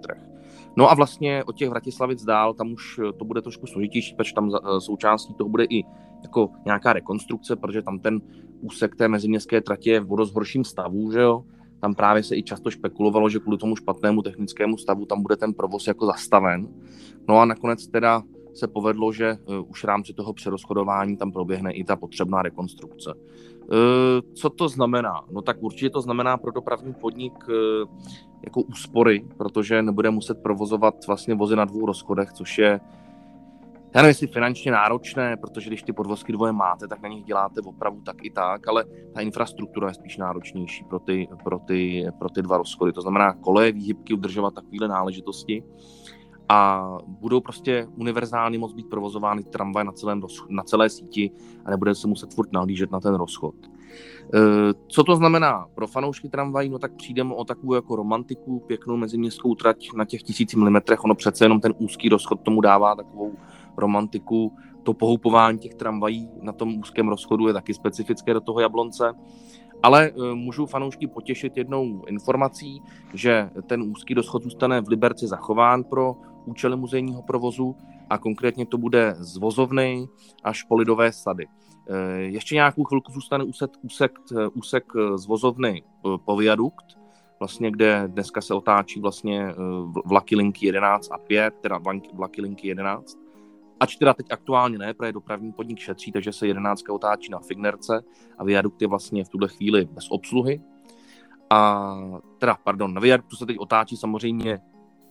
No 0.77 0.91
a 0.91 0.95
vlastně 0.95 1.43
od 1.43 1.55
těch 1.55 1.69
Vratislavic 1.69 2.25
dál, 2.25 2.53
tam 2.53 2.71
už 2.71 2.99
to 3.19 3.25
bude 3.25 3.41
trošku 3.41 3.67
složitější, 3.67 4.15
protože 4.15 4.33
tam 4.33 4.51
eh, 4.55 4.81
součástí 4.81 5.33
toho 5.33 5.49
bude 5.49 5.63
i 5.63 5.83
jako 6.23 6.49
nějaká 6.65 6.93
rekonstrukce, 6.93 7.55
protože 7.55 7.81
tam 7.81 7.99
ten 7.99 8.21
úsek 8.61 8.95
té 8.95 9.07
meziměstské 9.07 9.61
tratě 9.61 9.91
je 9.91 9.99
v 9.99 10.15
dost 10.15 10.33
horším 10.33 10.63
stavu, 10.63 11.11
že 11.11 11.19
jo. 11.19 11.43
Tam 11.81 11.95
právě 11.95 12.23
se 12.23 12.35
i 12.35 12.43
často 12.43 12.71
špekulovalo, 12.71 13.29
že 13.29 13.39
kvůli 13.39 13.57
tomu 13.57 13.75
špatnému 13.75 14.21
technickému 14.21 14.77
stavu 14.77 15.05
tam 15.05 15.21
bude 15.21 15.35
ten 15.35 15.53
provoz 15.53 15.87
jako 15.87 16.05
zastaven. 16.05 16.67
No 17.27 17.37
a 17.37 17.45
nakonec 17.45 17.87
teda 17.87 18.23
se 18.55 18.67
povedlo, 18.67 19.11
že 19.11 19.37
uh, 19.45 19.69
už 19.69 19.83
v 19.83 19.87
rámci 19.87 20.13
toho 20.13 20.33
přerozchodování 20.33 21.17
tam 21.17 21.31
proběhne 21.31 21.71
i 21.71 21.83
ta 21.83 21.95
potřebná 21.95 22.41
rekonstrukce. 22.41 23.13
Uh, 23.13 24.33
co 24.33 24.49
to 24.49 24.69
znamená? 24.69 25.21
No 25.31 25.41
tak 25.41 25.63
určitě 25.63 25.89
to 25.89 26.01
znamená 26.01 26.37
pro 26.37 26.51
dopravní 26.51 26.93
podnik 26.93 27.33
uh, 27.47 27.55
jako 28.43 28.61
úspory, 28.61 29.27
protože 29.37 29.81
nebude 29.81 30.09
muset 30.09 30.43
provozovat 30.43 31.07
vlastně 31.07 31.35
vozy 31.35 31.55
na 31.55 31.65
dvou 31.65 31.85
rozchodech, 31.85 32.33
což 32.33 32.57
je 32.57 32.79
já 33.95 34.01
nevím, 34.01 34.09
jestli 34.09 34.27
finančně 34.27 34.71
náročné, 34.71 35.37
protože 35.37 35.69
když 35.69 35.83
ty 35.83 35.93
podvozky 35.93 36.31
dvoje 36.31 36.51
máte, 36.51 36.87
tak 36.87 37.01
na 37.01 37.09
nich 37.09 37.23
děláte 37.23 37.61
opravu 37.65 38.01
tak 38.01 38.25
i 38.25 38.29
tak, 38.29 38.67
ale 38.67 38.85
ta 39.13 39.21
infrastruktura 39.21 39.87
je 39.87 39.93
spíš 39.93 40.17
náročnější 40.17 40.83
pro 40.83 40.99
ty, 40.99 41.27
pro 41.43 41.59
ty, 41.59 42.07
pro 42.19 42.29
ty 42.29 42.41
dva 42.41 42.57
rozchody. 42.57 42.93
To 42.93 43.01
znamená 43.01 43.33
koleje, 43.33 43.71
výhybky, 43.71 44.13
udržovat 44.13 44.53
takovéhle 44.53 44.87
náležitosti 44.87 45.63
a 46.49 46.89
budou 47.07 47.41
prostě 47.41 47.87
univerzálně 47.95 48.59
moc 48.59 48.73
být 48.73 48.89
provozovány 48.89 49.43
tramvaj 49.43 49.85
na, 49.85 49.91
celém, 49.91 50.21
na 50.49 50.63
celé 50.63 50.89
síti 50.89 51.31
a 51.65 51.71
nebude 51.71 51.95
se 51.95 52.07
muset 52.07 52.33
furt 52.33 52.53
nahlížet 52.53 52.91
na 52.91 52.99
ten 52.99 53.15
rozchod. 53.15 53.55
E, 54.33 54.39
co 54.87 55.03
to 55.03 55.15
znamená 55.15 55.65
pro 55.75 55.87
fanoušky 55.87 56.29
tramvají? 56.29 56.69
No 56.69 56.79
tak 56.79 56.93
přijdeme 56.93 57.33
o 57.33 57.45
takovou 57.45 57.73
jako 57.73 57.95
romantiku, 57.95 58.59
pěknou 58.59 58.97
meziměstskou 58.97 59.55
trať 59.55 59.87
na 59.95 60.05
těch 60.05 60.23
tisíci 60.23 60.57
milimetrech. 60.57 61.03
Ono 61.03 61.15
přece 61.15 61.45
jenom 61.45 61.59
ten 61.59 61.73
úzký 61.77 62.09
rozchod 62.09 62.41
tomu 62.41 62.61
dává 62.61 62.95
takovou 62.95 63.33
romantiku. 63.77 64.53
To 64.83 64.93
pohoupování 64.93 65.59
těch 65.59 65.75
tramvají 65.75 66.29
na 66.41 66.53
tom 66.53 66.79
úzkém 66.79 67.07
rozchodu 67.07 67.47
je 67.47 67.53
taky 67.53 67.73
specifické 67.73 68.33
do 68.33 68.41
toho 68.41 68.59
Jablonce. 68.59 69.13
Ale 69.83 70.07
e, 70.07 70.35
můžu 70.35 70.65
fanoušky 70.65 71.07
potěšit 71.07 71.57
jednou 71.57 72.03
informací, 72.07 72.81
že 73.13 73.49
ten 73.67 73.81
úzký 73.81 74.13
rozchod 74.13 74.43
zůstane 74.43 74.81
v 74.81 74.87
Liberci 74.87 75.27
zachován 75.27 75.83
pro 75.83 76.15
účely 76.45 76.75
muzejního 76.75 77.21
provozu 77.21 77.75
a 78.09 78.17
konkrétně 78.17 78.65
to 78.65 78.77
bude 78.77 79.15
z 79.17 79.37
vozovny 79.37 80.07
až 80.43 80.63
po 80.63 80.75
lidové 80.75 81.11
sady. 81.11 81.47
E, 81.89 82.21
ještě 82.21 82.55
nějakou 82.55 82.83
chvilku 82.83 83.11
zůstane 83.11 83.43
úsek, 83.43 83.71
úsek, 83.81 84.19
úsek 84.53 84.93
z 85.15 85.25
vozovny 85.25 85.83
po 86.25 86.35
viadukt, 86.35 86.85
vlastně 87.39 87.71
kde 87.71 88.03
dneska 88.07 88.41
se 88.41 88.53
otáčí 88.53 88.99
vlastně 89.01 89.53
vlaky 90.05 90.35
linky 90.35 90.65
11 90.65 91.11
a 91.11 91.17
5, 91.17 91.53
teda 91.61 91.79
vlaky 92.13 92.41
linky 92.41 92.67
11 92.67 93.25
Ač 93.79 93.95
teda 93.95 94.13
teď 94.13 94.31
aktuálně 94.31 94.77
ne, 94.77 94.93
protože 94.93 95.11
dopravní 95.11 95.51
podnik 95.51 95.79
šetří, 95.79 96.11
takže 96.11 96.33
se 96.33 96.47
11 96.47 96.89
otáčí 96.89 97.31
na 97.31 97.39
Fignerce 97.39 98.03
a 98.37 98.43
viadukt 98.43 98.81
je 98.81 98.87
vlastně 98.87 99.23
v 99.23 99.29
tuhle 99.29 99.47
chvíli 99.47 99.85
bez 99.85 100.07
obsluhy. 100.09 100.61
A 101.49 101.91
teda, 102.37 102.57
pardon, 102.63 102.93
na 102.93 103.01
viaduktu 103.01 103.35
se 103.35 103.45
teď 103.45 103.59
otáčí 103.59 103.97
samozřejmě 103.97 104.59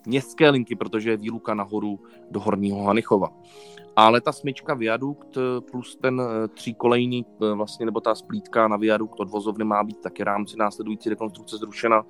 městské 0.06 0.50
linky, 0.50 0.76
protože 0.76 1.10
je 1.10 1.16
výluka 1.16 1.54
nahoru 1.54 2.00
do 2.30 2.40
Horního 2.40 2.82
Hanichova. 2.84 3.32
Ale 3.96 4.20
ta 4.20 4.32
smyčka 4.32 4.74
viadukt 4.74 5.38
plus 5.70 5.96
ten 5.96 6.22
eh, 6.22 6.48
tříkolejný 6.48 7.26
eh, 7.26 7.54
vlastně, 7.54 7.86
nebo 7.86 8.00
ta 8.00 8.14
splítka 8.14 8.68
na 8.68 8.76
viadukt 8.76 9.20
od 9.20 9.30
vozovny 9.30 9.64
má 9.64 9.84
být 9.84 10.00
taky 10.00 10.24
rámci 10.24 10.56
následující 10.56 11.08
rekonstrukce 11.08 11.56
zrušena. 11.56 12.06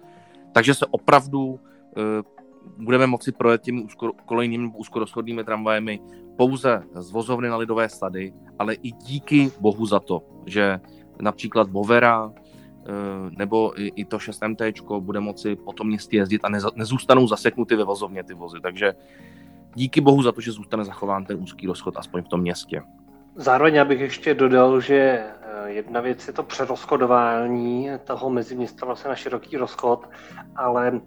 Takže 0.52 0.74
se 0.74 0.86
opravdu 0.86 1.60
eh, 1.96 2.22
budeme 2.78 3.06
moci 3.06 3.32
projet 3.32 3.62
těmi 3.62 3.86
kolejnými 4.26 4.72
úzkorozchodnými 4.76 5.44
tramvajemi 5.44 6.00
pouze 6.36 6.82
z 6.94 7.10
vozovny 7.10 7.48
na 7.48 7.56
Lidové 7.56 7.88
sady, 7.88 8.32
ale 8.58 8.74
i 8.74 8.92
díky 8.92 9.52
bohu 9.60 9.86
za 9.86 10.00
to, 10.00 10.22
že 10.46 10.80
například 11.20 11.70
Bovera 11.70 12.32
nebo 13.38 13.72
i 13.76 14.04
to 14.04 14.18
6MT 14.18 15.00
bude 15.00 15.20
moci 15.20 15.56
po 15.56 15.72
tom 15.72 15.86
městě 15.86 16.16
jezdit 16.16 16.44
a 16.44 16.48
nezůstanou 16.74 17.26
zaseknuty 17.26 17.76
ve 17.76 17.84
vozovně 17.84 18.24
ty 18.24 18.34
vozy. 18.34 18.60
Takže 18.60 18.94
díky 19.74 20.00
bohu 20.00 20.22
za 20.22 20.32
to, 20.32 20.40
že 20.40 20.52
zůstane 20.52 20.84
zachován 20.84 21.24
ten 21.24 21.42
úzký 21.42 21.66
rozchod 21.66 21.96
aspoň 21.96 22.22
v 22.22 22.28
tom 22.28 22.40
městě. 22.40 22.82
Zároveň 23.36 23.84
bych 23.84 24.00
ještě 24.00 24.34
dodal, 24.34 24.80
že 24.80 24.94
eh, 24.94 25.70
jedna 25.70 26.00
věc 26.00 26.26
je 26.26 26.32
to 26.32 26.42
přerozchodování 26.42 27.90
toho 28.04 28.30
meziměsta 28.30 28.86
vlastně 28.86 29.08
na 29.08 29.14
široký 29.14 29.56
rozchod, 29.56 30.08
ale 30.56 31.00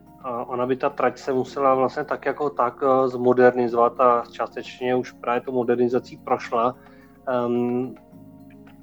ona 0.47 0.65
by 0.65 0.75
ta 0.75 0.89
trať 0.89 1.17
se 1.17 1.33
musela 1.33 1.75
vlastně 1.75 2.03
tak 2.03 2.25
jako 2.25 2.49
tak 2.49 2.83
eh, 2.83 3.07
zmodernizovat 3.07 3.99
a 3.99 4.23
částečně 4.31 4.95
už 4.95 5.11
právě 5.11 5.41
to 5.41 5.51
modernizací 5.51 6.17
prošla. 6.17 6.75
Um, 7.45 7.95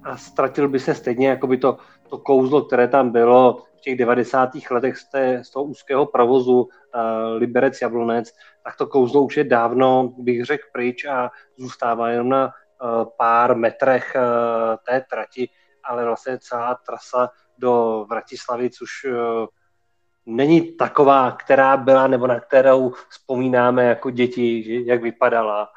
a 0.04 0.16
ztratil 0.16 0.68
by 0.68 0.80
se 0.80 0.94
stejně 0.94 1.28
jako 1.28 1.46
by 1.46 1.56
to, 1.56 1.76
to 2.08 2.18
kouzlo, 2.18 2.62
které 2.62 2.88
tam 2.88 3.10
bylo 3.10 3.62
v 3.76 3.80
těch 3.80 3.96
90. 3.96 4.50
letech 4.70 4.96
z, 4.98 5.10
té, 5.10 5.44
z 5.44 5.50
toho 5.50 5.64
úzkého 5.64 6.06
provozu 6.06 6.60
uh, 6.60 6.70
Liberec 7.36 7.82
Jablonec, 7.82 8.32
tak 8.64 8.76
to 8.76 8.86
kouzlo 8.86 9.22
už 9.22 9.36
je 9.36 9.44
dávno, 9.44 10.12
bych 10.18 10.44
řekl, 10.44 10.64
pryč 10.72 11.04
a 11.04 11.30
zůstává 11.56 12.10
jenom 12.10 12.28
na 12.28 12.44
uh, 12.46 13.04
pár 13.18 13.56
metrech 13.56 14.16
uh, 14.16 14.76
té 14.88 15.04
trati, 15.10 15.48
ale 15.84 16.04
vlastně 16.04 16.38
celá 16.38 16.74
trasa 16.74 17.30
do 17.58 18.06
Vratislavic 18.08 18.82
už 18.82 19.04
uh, 19.04 19.46
není 20.26 20.72
taková, 20.72 21.32
která 21.32 21.76
byla, 21.76 22.06
nebo 22.06 22.26
na 22.26 22.40
kterou 22.40 22.92
vzpomínáme 23.08 23.84
jako 23.84 24.10
děti, 24.10 24.84
jak 24.86 25.02
vypadala. 25.02 25.68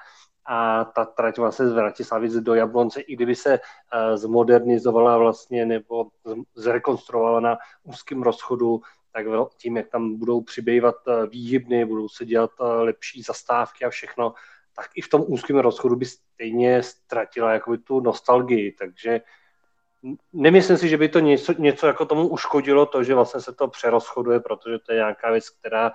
A 0.48 0.86
ta 0.86 1.06
trať 1.06 1.38
vlastně 1.38 1.68
z 1.68 1.74
Vratislavic 1.74 2.34
do 2.34 2.54
Jablonce, 2.54 3.02
i 3.02 3.16
kdyby 3.16 3.36
se 3.36 3.60
uh, 3.60 4.18
zmodernizovala 4.18 5.18
vlastně 5.18 5.66
nebo 5.66 6.08
zrekonstruovala 6.56 7.40
na 7.40 7.58
úzkém 7.84 8.22
rozchodu, 8.22 8.82
tak 9.14 9.26
tím, 9.58 9.78
jak 9.78 9.88
tam 9.88 10.16
budou 10.16 10.42
přibývat 10.42 10.96
uh, 11.08 11.26
výhybny, 11.30 11.86
budou 11.86 12.10
se 12.10 12.26
dělat 12.26 12.52
uh, 12.60 12.68
lepší 12.68 13.22
zastávky 13.22 13.86
a 13.86 13.90
všechno, 13.90 14.34
tak 14.76 14.90
i 14.96 15.02
v 15.02 15.10
tom 15.10 15.24
úzkém 15.28 15.58
rozchodu 15.58 15.96
by 15.96 16.06
stejně 16.06 16.84
ztratila 16.84 17.54
jakoby 17.54 17.78
tu 17.78 18.00
nostalgii. 18.00 18.72
Takže 18.72 19.22
nemyslím 20.34 20.78
si, 20.78 20.90
že 20.90 20.98
by 20.98 21.10
to 21.10 21.20
něco, 21.20 21.54
něco 21.58 21.88
jako 21.88 22.06
tomu 22.06 22.28
uškodilo, 22.28 22.86
to, 22.86 23.04
že 23.04 23.16
vlastně 23.16 23.42
se 23.42 23.54
to 23.54 23.68
přerozchoduje, 23.68 24.40
protože 24.40 24.80
to 24.80 24.92
je 24.92 24.96
nějaká 24.96 25.32
věc, 25.32 25.50
která 25.50 25.92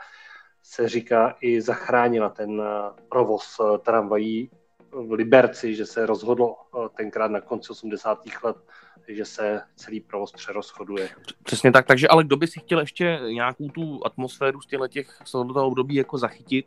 se 0.63 0.89
říká 0.89 1.37
i 1.41 1.61
zachránila 1.61 2.29
ten 2.29 2.63
eh, 2.65 3.03
provoz 3.09 3.61
eh, 3.61 3.79
tramvají 3.79 4.51
v 4.91 5.13
Liberci, 5.13 5.75
že 5.75 5.87
se 5.87 6.07
rozhodlo 6.07 6.57
eh, 6.57 6.89
tenkrát 6.97 7.31
na 7.31 7.41
konci 7.41 7.71
80. 7.71 8.19
let, 8.45 8.57
že 9.09 9.25
se 9.25 9.61
celý 9.77 10.01
provoz 10.01 10.33
přerozchoduje. 10.33 11.09
Přesně 11.43 11.73
tak, 11.73 11.87
takže 11.87 12.09
ale 12.09 12.25
kdo 12.25 12.37
by 12.37 12.47
si 12.47 12.61
chtěl 12.61 12.81
ještě 12.81 13.21
nějakou 13.33 13.69
tu 13.69 14.01
atmosféru 14.07 14.61
z 14.61 14.67
těchto 14.67 14.89
těch 14.89 15.19
toho 15.33 15.67
období 15.67 15.95
jako 15.95 16.19
zachytit, 16.19 16.67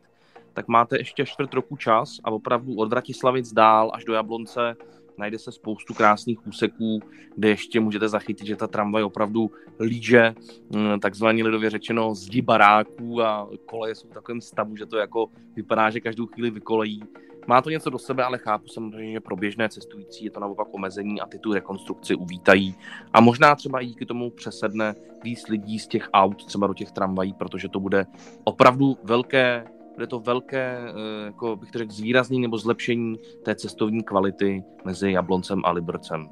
tak 0.52 0.68
máte 0.68 0.98
ještě 0.98 1.26
čtvrt 1.26 1.54
roku 1.54 1.76
čas 1.76 2.18
a 2.24 2.30
opravdu 2.30 2.74
od 2.76 2.88
Vratislavic 2.88 3.52
dál 3.52 3.90
až 3.94 4.04
do 4.04 4.12
Jablonce 4.12 4.76
najde 5.18 5.38
se 5.38 5.52
spoustu 5.52 5.94
krásných 5.94 6.46
úseků, 6.46 7.00
kde 7.34 7.48
ještě 7.48 7.80
můžete 7.80 8.08
zachytit, 8.08 8.46
že 8.46 8.56
ta 8.56 8.66
tramvaj 8.66 9.02
opravdu 9.02 9.50
líže 9.80 10.34
mm, 10.70 11.00
takzvaně 11.00 11.44
lidově 11.44 11.70
řečeno 11.70 12.14
zdi 12.14 12.42
baráků 12.42 13.22
a 13.22 13.48
koleje 13.66 13.94
jsou 13.94 14.08
v 14.08 14.14
takovém 14.14 14.40
stavu, 14.40 14.76
že 14.76 14.86
to 14.86 14.96
jako 14.96 15.28
vypadá, 15.56 15.90
že 15.90 16.00
každou 16.00 16.26
chvíli 16.26 16.50
vykolejí. 16.50 17.02
Má 17.46 17.62
to 17.62 17.70
něco 17.70 17.90
do 17.90 17.98
sebe, 17.98 18.24
ale 18.24 18.38
chápu 18.38 18.68
samozřejmě, 18.68 19.12
že 19.12 19.20
pro 19.20 19.36
běžné 19.36 19.68
cestující 19.68 20.24
je 20.24 20.30
to 20.30 20.40
naopak 20.40 20.68
omezení 20.70 21.20
a 21.20 21.26
ty 21.26 21.38
tu 21.38 21.52
rekonstrukci 21.52 22.14
uvítají. 22.14 22.74
A 23.12 23.20
možná 23.20 23.54
třeba 23.54 23.80
i 23.80 23.86
díky 23.86 24.06
tomu 24.06 24.30
přesedne 24.30 24.94
víc 25.22 25.48
lidí 25.48 25.78
z 25.78 25.86
těch 25.86 26.08
aut 26.12 26.44
třeba 26.44 26.66
do 26.66 26.74
těch 26.74 26.92
tramvají, 26.92 27.32
protože 27.32 27.68
to 27.68 27.80
bude 27.80 28.06
opravdu 28.44 28.98
velké 29.02 29.64
bude 29.96 30.06
to 30.06 30.20
velké, 30.20 30.78
jako 31.24 31.56
bych 31.56 31.70
to 31.70 31.78
řekl, 31.78 31.92
zvýraznění 31.92 32.42
nebo 32.42 32.58
zlepšení 32.58 33.16
té 33.44 33.54
cestovní 33.54 34.02
kvality 34.02 34.64
mezi 34.84 35.12
Jabloncem 35.12 35.62
a 35.64 35.70
Libercem. 35.70 36.28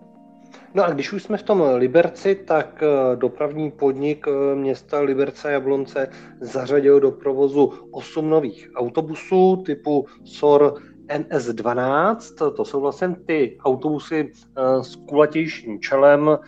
No 0.75 0.85
a 0.85 0.91
když 0.91 1.13
už 1.13 1.23
jsme 1.23 1.37
v 1.37 1.43
tom 1.43 1.63
Liberci, 1.75 2.35
tak 2.35 2.83
eh, 2.83 3.17
dopravní 3.17 3.71
podnik 3.71 4.27
eh, 4.29 4.55
města 4.55 5.01
Liberce 5.01 5.49
a 5.49 5.51
Jablonce 5.51 6.09
zařadil 6.41 7.01
do 7.01 7.11
provozu 7.11 7.73
8 7.91 8.31
nových 8.31 8.71
autobusů 8.77 9.63
typu 9.67 10.07
SOR 10.25 10.75
NS12. 11.09 12.53
To 12.53 12.65
jsou 12.65 12.81
vlastně 12.81 13.17
ty 13.27 13.59
autobusy 13.65 14.33
eh, 14.33 14.85
s 14.85 14.97
kulatějším 14.97 15.81
čelem, 15.81 16.39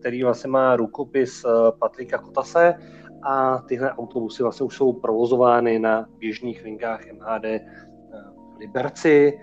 který 0.00 0.24
vlastně 0.24 0.50
má 0.50 0.76
rukopis 0.76 1.44
Patrika 1.78 2.18
Kotase 2.18 2.74
a 3.22 3.58
tyhle 3.58 3.92
autobusy 3.92 4.42
vlastně 4.42 4.66
už 4.66 4.76
jsou 4.76 4.92
provozovány 4.92 5.78
na 5.78 6.06
běžných 6.18 6.64
linkách 6.64 7.00
MHD 7.12 7.44
v 8.54 8.58
Liberci 8.58 9.38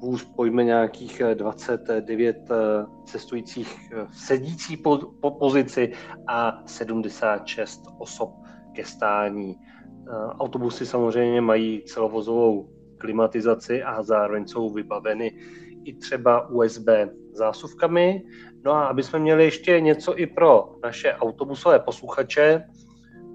vůz 0.00 0.24
pojme 0.24 0.64
nějakých 0.64 1.22
29 1.34 2.36
eh, 2.36 2.54
eh, 2.54 2.86
cestujících 3.04 3.92
v 4.10 4.16
sedící 4.16 4.76
po, 4.76 4.98
po 5.20 5.30
pozici 5.30 5.92
a 6.26 6.62
76 6.66 7.82
osob 7.98 8.30
ke 8.72 8.84
stání. 8.84 9.56
Eh, 9.60 10.12
autobusy 10.26 10.86
samozřejmě 10.86 11.40
mají 11.40 11.82
celovozovou 11.84 12.68
klimatizaci 12.98 13.82
a 13.82 14.02
zároveň 14.02 14.46
jsou 14.46 14.70
vybaveny 14.70 15.32
i 15.84 15.94
třeba 15.94 16.48
USB 16.48 16.88
zásuvkami. 17.32 18.22
No 18.64 18.72
a 18.72 18.86
aby 18.86 19.02
jsme 19.02 19.18
měli 19.18 19.44
ještě 19.44 19.80
něco 19.80 20.18
i 20.18 20.26
pro 20.26 20.76
naše 20.82 21.14
autobusové 21.14 21.78
posluchače, 21.78 22.64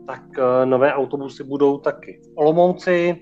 tak 0.07 0.21
nové 0.65 0.93
autobusy 0.93 1.43
budou 1.43 1.77
taky 1.77 2.19
v 2.23 2.31
Olomouci, 2.35 3.19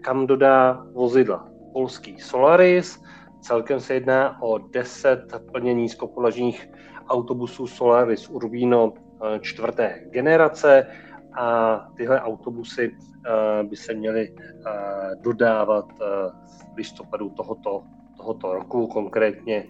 kam 0.00 0.26
dodá 0.26 0.86
vozidla 0.92 1.48
polský 1.72 2.20
Solaris. 2.20 3.02
Celkem 3.40 3.80
se 3.80 3.94
jedná 3.94 4.42
o 4.42 4.58
10 4.58 5.20
plně 5.52 5.74
nízkopodlažních 5.74 6.68
autobusů 7.08 7.66
Solaris 7.66 8.28
Urbino 8.28 8.92
eh, 8.94 9.38
čtvrté 9.40 10.00
generace 10.10 10.86
a 11.32 11.76
tyhle 11.96 12.20
autobusy 12.20 12.96
eh, 12.96 13.64
by 13.64 13.76
se 13.76 13.94
měly 13.94 14.34
eh, 14.34 14.70
dodávat 15.20 15.86
v 16.72 16.76
listopadu 16.76 17.28
tohoto, 17.30 17.82
tohoto 18.16 18.54
roku, 18.54 18.86
konkrétně 18.86 19.64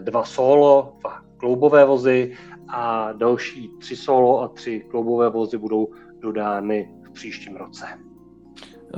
dva 0.00 0.24
solo, 0.24 0.96
dva 1.00 1.20
kloubové 1.36 1.84
vozy 1.84 2.36
a 2.68 3.12
další 3.12 3.70
tři 3.78 3.96
solo 3.96 4.42
a 4.42 4.48
tři 4.48 4.84
kloubové 4.90 5.30
vozy 5.30 5.58
budou 5.58 5.88
dodány 6.20 6.94
v 7.02 7.10
příštím 7.10 7.56
roce. 7.56 7.86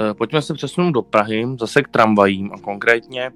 Eh, 0.00 0.14
pojďme 0.14 0.42
se 0.42 0.54
přesunout 0.54 0.92
do 0.92 1.02
Prahy, 1.02 1.46
zase 1.60 1.82
k 1.82 1.88
tramvajím 1.88 2.52
a 2.52 2.58
konkrétně 2.58 3.32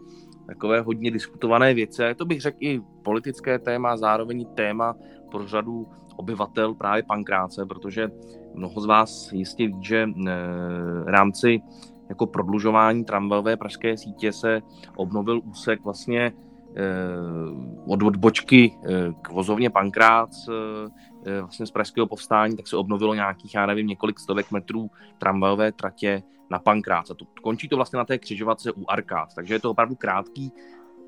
takové 0.46 0.80
hodně 0.80 1.10
diskutované 1.10 1.74
věci. 1.74 2.04
A 2.04 2.14
to 2.14 2.24
bych 2.24 2.40
řekl 2.40 2.56
i 2.60 2.80
politické 3.02 3.58
téma, 3.58 3.96
zároveň 3.96 4.46
téma 4.54 4.94
pro 5.30 5.46
řadu 5.46 5.86
obyvatel 6.16 6.74
právě 6.74 7.02
Pankráce, 7.02 7.66
protože 7.66 8.08
mnoho 8.54 8.80
z 8.80 8.86
vás 8.86 9.32
jistě 9.32 9.66
ví, 9.66 9.78
že 9.80 10.06
eh, 10.08 10.32
v 11.04 11.08
rámci 11.08 11.60
jako 12.08 12.26
prodlužování 12.26 13.04
tramvajové 13.04 13.56
pražské 13.56 13.96
sítě 13.96 14.32
se 14.32 14.60
obnovil 14.96 15.40
úsek 15.44 15.84
vlastně 15.84 16.32
eh, 16.32 16.51
od 17.86 18.02
odbočky 18.02 18.78
k 19.22 19.30
vozovně 19.30 19.70
Pankrác 19.70 20.48
vlastně 21.40 21.66
z 21.66 21.70
pražského 21.70 22.06
povstání, 22.06 22.56
tak 22.56 22.68
se 22.68 22.76
obnovilo 22.76 23.14
nějakých, 23.14 23.54
já 23.54 23.66
nevím, 23.66 23.86
několik 23.86 24.18
stovek 24.18 24.50
metrů 24.50 24.90
tramvajové 25.18 25.72
tratě 25.72 26.22
na 26.50 26.58
Pankrác. 26.58 27.10
A 27.10 27.14
to, 27.14 27.24
končí 27.42 27.68
to 27.68 27.76
vlastně 27.76 27.96
na 27.96 28.04
té 28.04 28.18
křižovatce 28.18 28.72
u 28.72 28.84
Arkád, 28.88 29.34
takže 29.34 29.54
je 29.54 29.60
to 29.60 29.70
opravdu 29.70 29.94
krátký 29.94 30.52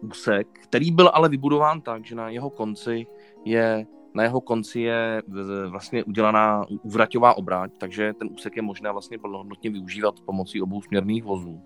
úsek, 0.00 0.49
který 0.62 0.90
byl 0.90 1.11
ale 1.14 1.28
vybudován 1.28 1.80
tak, 1.80 2.04
že 2.04 2.14
na 2.14 2.28
jeho 2.28 2.50
konci 2.50 3.06
je 3.44 3.87
na 4.14 4.23
jeho 4.23 4.40
konci 4.40 4.80
je 4.80 5.23
vlastně 5.69 6.04
udělaná 6.04 6.65
úvraťová 6.82 7.36
obráť, 7.36 7.71
takže 7.78 8.12
ten 8.12 8.28
úsek 8.32 8.56
je 8.56 8.62
možné 8.62 8.93
vlastně 8.93 9.19
plnohodnotně 9.19 9.71
využívat 9.71 10.21
pomocí 10.21 10.62
obou 10.62 10.82
směrných 10.82 11.25
vozů. 11.25 11.62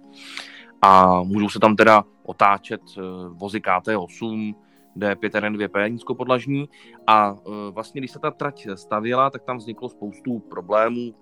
A 0.83 1.23
můžou 1.23 1.49
se 1.49 1.59
tam 1.59 1.77
teda 1.77 2.05
otáčet 2.23 2.81
eh, 2.99 3.01
vozy 3.29 3.61
KT8, 3.61 4.55
D5 4.97 5.91
nízkopodlažní 5.91 6.69
a 7.07 7.37
eh, 7.39 7.71
vlastně 7.71 8.01
když 8.01 8.11
se 8.11 8.19
ta 8.19 8.31
trať 8.31 8.67
stavěla, 8.75 9.31
tak 9.31 9.43
tam 9.43 9.57
vzniklo 9.57 9.89
spoustu 9.89 10.39
problémů, 10.39 11.15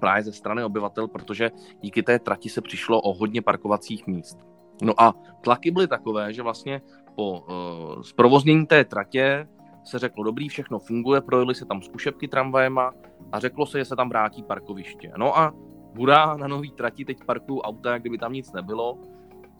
právě 0.00 0.22
ze 0.22 0.32
strany 0.32 0.64
obyvatel, 0.64 1.08
protože 1.08 1.50
díky 1.80 2.02
té 2.02 2.18
trati 2.18 2.48
se 2.48 2.60
přišlo 2.60 3.00
o 3.00 3.14
hodně 3.14 3.42
parkovacích 3.42 4.06
míst. 4.06 4.38
No 4.82 5.00
a 5.02 5.14
tlaky 5.40 5.70
byly 5.70 5.88
takové, 5.88 6.32
že 6.32 6.42
vlastně 6.42 6.82
po 7.14 7.40
uh, 7.40 8.02
zprovoznění 8.02 8.66
té 8.66 8.84
tratě 8.84 9.48
se 9.84 9.98
řeklo, 9.98 10.24
dobrý, 10.24 10.48
všechno 10.48 10.78
funguje, 10.78 11.20
projeli 11.20 11.54
se 11.54 11.64
tam 11.64 11.82
zkušebky 11.82 12.28
tramvajema 12.28 12.92
a 13.32 13.40
řeklo 13.40 13.66
se, 13.66 13.78
že 13.78 13.84
se 13.84 13.96
tam 13.96 14.08
vrátí 14.08 14.42
parkoviště. 14.42 15.12
No 15.16 15.38
a 15.38 15.52
hurá, 15.96 16.36
na 16.36 16.48
nový 16.48 16.70
trati 16.70 17.04
teď 17.04 17.24
parkují 17.26 17.60
auta, 17.60 17.92
jak 17.92 18.02
kdyby 18.02 18.18
tam 18.18 18.32
nic 18.32 18.52
nebylo. 18.52 18.98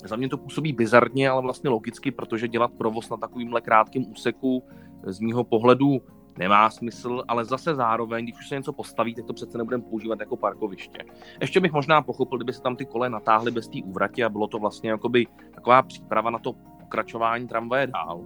Za 0.04 0.16
mě 0.16 0.28
to 0.28 0.38
působí 0.38 0.72
bizarně, 0.72 1.30
ale 1.30 1.42
vlastně 1.42 1.70
logicky, 1.70 2.10
protože 2.10 2.48
dělat 2.48 2.70
provoz 2.78 3.10
na 3.10 3.16
takovýmhle 3.16 3.60
krátkém 3.60 4.04
úseku 4.10 4.62
z 5.06 5.20
mýho 5.20 5.44
pohledu 5.44 6.02
nemá 6.38 6.70
smysl, 6.70 7.22
ale 7.28 7.44
zase 7.44 7.74
zároveň, 7.74 8.24
když 8.24 8.38
už 8.38 8.48
se 8.48 8.54
něco 8.54 8.72
postaví, 8.72 9.14
tak 9.14 9.24
to 9.24 9.32
přece 9.32 9.58
nebudeme 9.58 9.82
používat 9.82 10.20
jako 10.20 10.36
parkoviště. 10.36 10.98
Ještě 11.40 11.60
bych 11.60 11.72
možná 11.72 12.02
pochopil, 12.02 12.38
kdyby 12.38 12.52
se 12.52 12.62
tam 12.62 12.76
ty 12.76 12.86
kole 12.86 13.10
natáhly 13.10 13.50
bez 13.50 13.68
té 13.68 13.78
úvratě 13.84 14.24
a 14.24 14.28
bylo 14.28 14.46
to 14.46 14.58
vlastně 14.58 14.90
jakoby 14.90 15.26
taková 15.54 15.82
příprava 15.82 16.30
na 16.30 16.38
to 16.38 16.52
pokračování 16.80 17.48
tramvaje 17.48 17.86
dál. 17.86 18.24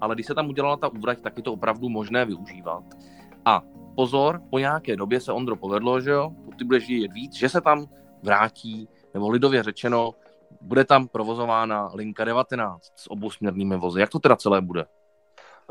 Ale 0.00 0.14
když 0.14 0.26
se 0.26 0.34
tam 0.34 0.48
udělala 0.48 0.76
ta 0.76 0.88
úvrať, 0.88 1.20
tak 1.20 1.36
je 1.36 1.42
to 1.42 1.52
opravdu 1.52 1.88
možné 1.88 2.24
využívat. 2.24 2.84
A 3.44 3.62
pozor, 3.94 4.40
po 4.50 4.58
nějaké 4.58 4.96
době 4.96 5.20
se 5.20 5.32
Ondro 5.32 5.56
povedlo, 5.56 6.00
že 6.00 6.10
jo, 6.10 6.30
ty 6.58 6.64
budeš 6.64 6.88
vidět 6.88 7.12
víc, 7.12 7.34
že 7.34 7.48
se 7.48 7.60
tam 7.60 7.86
vrátí, 8.22 8.88
nebo 9.14 9.30
lidově 9.30 9.62
řečeno, 9.62 10.14
bude 10.60 10.84
tam 10.84 11.08
provozována 11.08 11.90
linka 11.94 12.24
19 12.24 12.92
s 12.96 13.10
obousměrnými 13.10 13.76
vozy. 13.76 14.00
Jak 14.00 14.10
to 14.10 14.18
teda 14.18 14.36
celé 14.36 14.60
bude? 14.60 14.84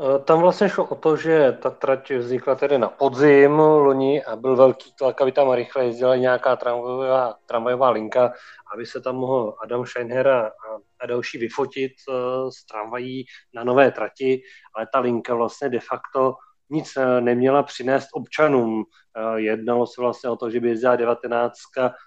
Eh, 0.00 0.18
tam 0.18 0.40
vlastně 0.40 0.68
šlo 0.68 0.84
o 0.84 0.94
to, 0.94 1.16
že 1.16 1.58
ta 1.62 1.70
trať 1.70 2.10
vznikla 2.10 2.54
tedy 2.54 2.78
na 2.78 2.88
podzim 2.88 3.58
loni 3.58 4.24
a 4.24 4.36
byl 4.36 4.56
velký 4.56 4.92
tlak, 4.98 5.20
aby 5.20 5.32
tam 5.32 5.52
rychle 5.52 5.84
jezdila 5.84 6.16
nějaká 6.16 6.56
tramvajová, 6.56 7.34
tramvajová 7.46 7.90
linka, 7.90 8.32
aby 8.74 8.86
se 8.86 9.00
tam 9.00 9.16
mohl 9.16 9.54
Adam 9.62 9.86
Scheinher 9.86 10.28
a, 10.28 10.52
a 11.00 11.06
další 11.06 11.38
vyfotit 11.38 11.92
uh, 12.08 12.50
z 12.50 12.64
tramvají 12.64 13.24
na 13.54 13.64
nové 13.64 13.90
trati, 13.90 14.42
ale 14.74 14.86
ta 14.92 15.00
linka 15.00 15.34
vlastně 15.34 15.68
de 15.68 15.80
facto 15.80 16.34
nic 16.70 16.96
uh, 16.96 17.20
neměla 17.20 17.62
přinést 17.62 18.08
občanům. 18.12 18.74
Uh, 18.74 19.34
jednalo 19.34 19.86
se 19.86 20.00
vlastně 20.00 20.30
o 20.30 20.36
to, 20.36 20.50
že 20.50 20.60
by 20.60 20.68
jezdila 20.68 20.96
19 20.96 21.54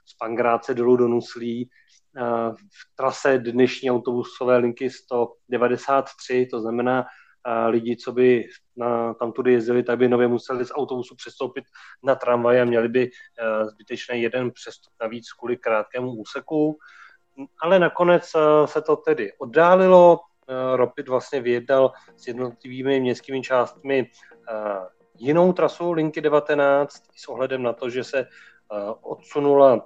z 0.05 0.17
Pangráce 0.19 0.73
dolů 0.73 0.97
do 0.97 1.07
Nuslí, 1.07 1.69
v 2.59 2.95
trase 2.95 3.37
dnešní 3.37 3.91
autobusové 3.91 4.57
linky 4.57 4.89
193, 4.89 6.47
to 6.51 6.61
znamená 6.61 7.05
lidi, 7.67 7.97
co 7.97 8.11
by 8.11 8.47
na, 8.77 9.13
tam 9.13 9.31
tudy 9.31 9.53
jezdili, 9.53 9.83
tak 9.83 9.97
by 9.97 10.07
nově 10.07 10.27
museli 10.27 10.65
z 10.65 10.71
autobusu 10.71 11.15
přestoupit 11.15 11.63
na 12.03 12.15
tramvaj 12.15 12.61
a 12.61 12.65
měli 12.65 12.89
by 12.89 13.09
zbytečný 13.65 14.21
jeden 14.21 14.51
přestup 14.51 14.93
navíc 15.01 15.31
kvůli 15.31 15.57
krátkému 15.57 16.11
úseku. 16.11 16.77
Ale 17.61 17.79
nakonec 17.79 18.31
se 18.65 18.81
to 18.81 18.95
tedy 18.95 19.31
oddálilo. 19.37 20.19
Ropit 20.75 21.07
vlastně 21.07 21.41
vyjednal 21.41 21.91
s 22.15 22.27
jednotlivými 22.27 22.99
městskými 22.99 23.41
částmi 23.41 24.09
jinou 25.17 25.53
trasu 25.53 25.91
linky 25.91 26.21
19 26.21 27.03
s 27.15 27.27
ohledem 27.29 27.63
na 27.63 27.73
to, 27.73 27.89
že 27.89 28.03
se 28.03 28.27
odsunula 29.01 29.85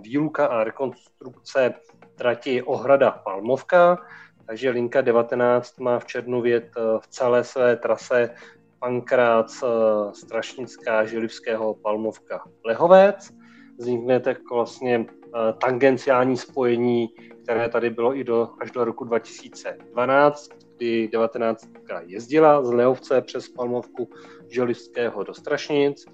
výluka 0.00 0.46
a 0.46 0.64
rekonstrukce 0.64 1.74
trati 2.16 2.62
Ohrada 2.62 3.10
Palmovka, 3.10 3.98
takže 4.46 4.70
linka 4.70 5.00
19 5.00 5.80
má 5.80 5.98
v 5.98 6.04
červnu 6.04 6.40
vět 6.40 6.70
eh, 6.76 6.80
v 7.00 7.06
celé 7.06 7.44
své 7.44 7.76
trase 7.76 8.34
Pankrác, 8.78 9.62
eh, 9.62 9.66
Strašnická, 10.14 11.04
Žilivského, 11.04 11.74
Palmovka, 11.74 12.44
Lehovec. 12.64 13.30
Vznikne 13.78 14.20
tak 14.20 14.38
vlastně 14.52 15.06
eh, 15.06 15.52
tangenciální 15.60 16.36
spojení, 16.36 17.08
které 17.42 17.68
tady 17.68 17.90
bylo 17.90 18.16
i 18.16 18.24
do, 18.24 18.48
až 18.60 18.70
do 18.70 18.84
roku 18.84 19.04
2012, 19.04 20.50
kdy 20.76 21.08
19 21.08 21.68
jezdila 22.06 22.64
z 22.64 22.72
Lehovce 22.72 23.20
přes 23.20 23.48
Palmovku 23.48 24.08
Želivského 24.48 25.24
do 25.24 25.34
Strašnic. 25.34 26.06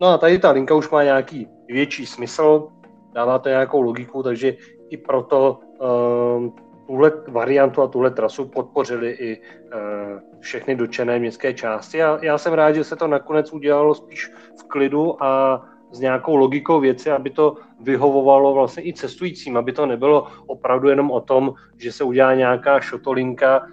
No 0.00 0.08
a 0.08 0.18
tady 0.18 0.38
ta 0.38 0.50
linka 0.50 0.74
už 0.74 0.90
má 0.90 1.04
nějaký 1.04 1.48
větší 1.68 2.06
smysl, 2.06 2.68
dává 3.12 3.38
to 3.38 3.48
nějakou 3.48 3.80
logiku, 3.80 4.22
takže 4.22 4.56
i 4.90 4.96
proto 4.96 5.60
um, 6.36 6.54
tuhle 6.86 7.12
variantu 7.28 7.82
a 7.82 7.88
tuhle 7.88 8.10
trasu 8.10 8.48
podpořili 8.48 9.10
i 9.10 9.40
uh, 9.40 10.40
všechny 10.40 10.76
dočené 10.76 11.18
městské 11.18 11.54
části. 11.54 12.02
A 12.02 12.18
já 12.22 12.38
jsem 12.38 12.52
rád, 12.52 12.72
že 12.72 12.84
se 12.84 12.96
to 12.96 13.06
nakonec 13.06 13.52
udělalo 13.52 13.94
spíš 13.94 14.32
v 14.60 14.68
klidu 14.68 15.22
a 15.22 15.62
s 15.92 16.00
nějakou 16.00 16.36
logikou 16.36 16.80
věci, 16.80 17.10
aby 17.10 17.30
to 17.30 17.56
vyhovovalo 17.80 18.54
vlastně 18.54 18.86
i 18.86 18.92
cestujícím, 18.92 19.56
aby 19.56 19.72
to 19.72 19.86
nebylo 19.86 20.26
opravdu 20.46 20.88
jenom 20.88 21.10
o 21.10 21.20
tom, 21.20 21.54
že 21.76 21.92
se 21.92 22.04
udělá 22.04 22.34
nějaká 22.34 22.80
šotolinka, 22.80 23.66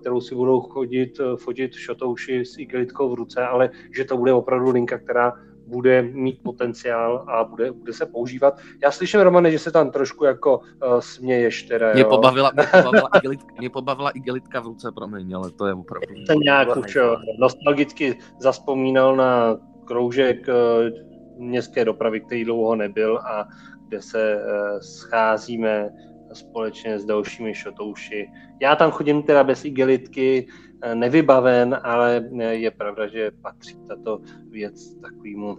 kterou 0.00 0.20
si 0.20 0.34
budou 0.34 0.60
chodit, 0.60 1.20
fotit 1.36 1.74
šotouši 1.74 2.44
s 2.44 2.58
igelitkou 2.58 3.10
v 3.10 3.14
ruce, 3.14 3.42
ale 3.46 3.70
že 3.96 4.04
to 4.04 4.16
bude 4.16 4.32
opravdu 4.32 4.70
linka, 4.70 4.98
která 4.98 5.32
bude 5.68 6.02
mít 6.02 6.42
potenciál 6.42 7.24
a 7.28 7.44
bude, 7.44 7.72
bude 7.72 7.92
se 7.92 8.06
používat. 8.06 8.58
Já 8.82 8.90
slyším, 8.90 9.20
Romane, 9.20 9.50
že 9.50 9.58
se 9.58 9.70
tam 9.70 9.90
trošku 9.90 10.24
jako 10.24 10.58
uh, 10.58 10.98
směješ 10.98 11.62
teda, 11.62 11.92
mě 11.92 12.04
pobavila, 12.04 12.50
mě, 12.54 12.64
pobavila 12.82 13.08
igelitka, 13.18 13.54
mě 13.58 13.70
pobavila 13.70 14.10
igelitka 14.10 14.60
v 14.60 14.66
ruce, 14.66 14.92
promiň, 14.92 15.34
ale 15.34 15.50
to 15.50 15.66
je 15.66 15.74
opravdu... 15.74 16.06
Ten 16.26 16.38
nějak 16.38 16.76
už 16.76 16.96
eh, 16.96 17.02
nostalgicky 17.38 18.18
zaspomínal 18.38 19.16
na 19.16 19.56
kroužek 19.84 20.48
uh, 20.48 21.08
městské 21.38 21.84
dopravy, 21.84 22.20
který 22.20 22.44
dlouho 22.44 22.76
nebyl 22.76 23.18
a 23.18 23.48
kde 23.88 24.02
se 24.02 24.36
uh, 24.36 24.78
scházíme 24.80 25.90
společně 26.32 26.98
s 26.98 27.04
dalšími 27.04 27.54
šotouši. 27.54 28.30
Já 28.62 28.76
tam 28.76 28.90
chodím 28.90 29.22
teda 29.22 29.44
bez 29.44 29.64
igelitky, 29.64 30.46
Eh, 30.82 30.94
nevybaven, 30.94 31.80
ale 31.82 32.30
eh, 32.40 32.54
je 32.54 32.70
pravda, 32.70 33.06
že 33.06 33.30
patří 33.42 33.76
tato 33.88 34.20
věc 34.50 34.94
takovému 34.94 35.58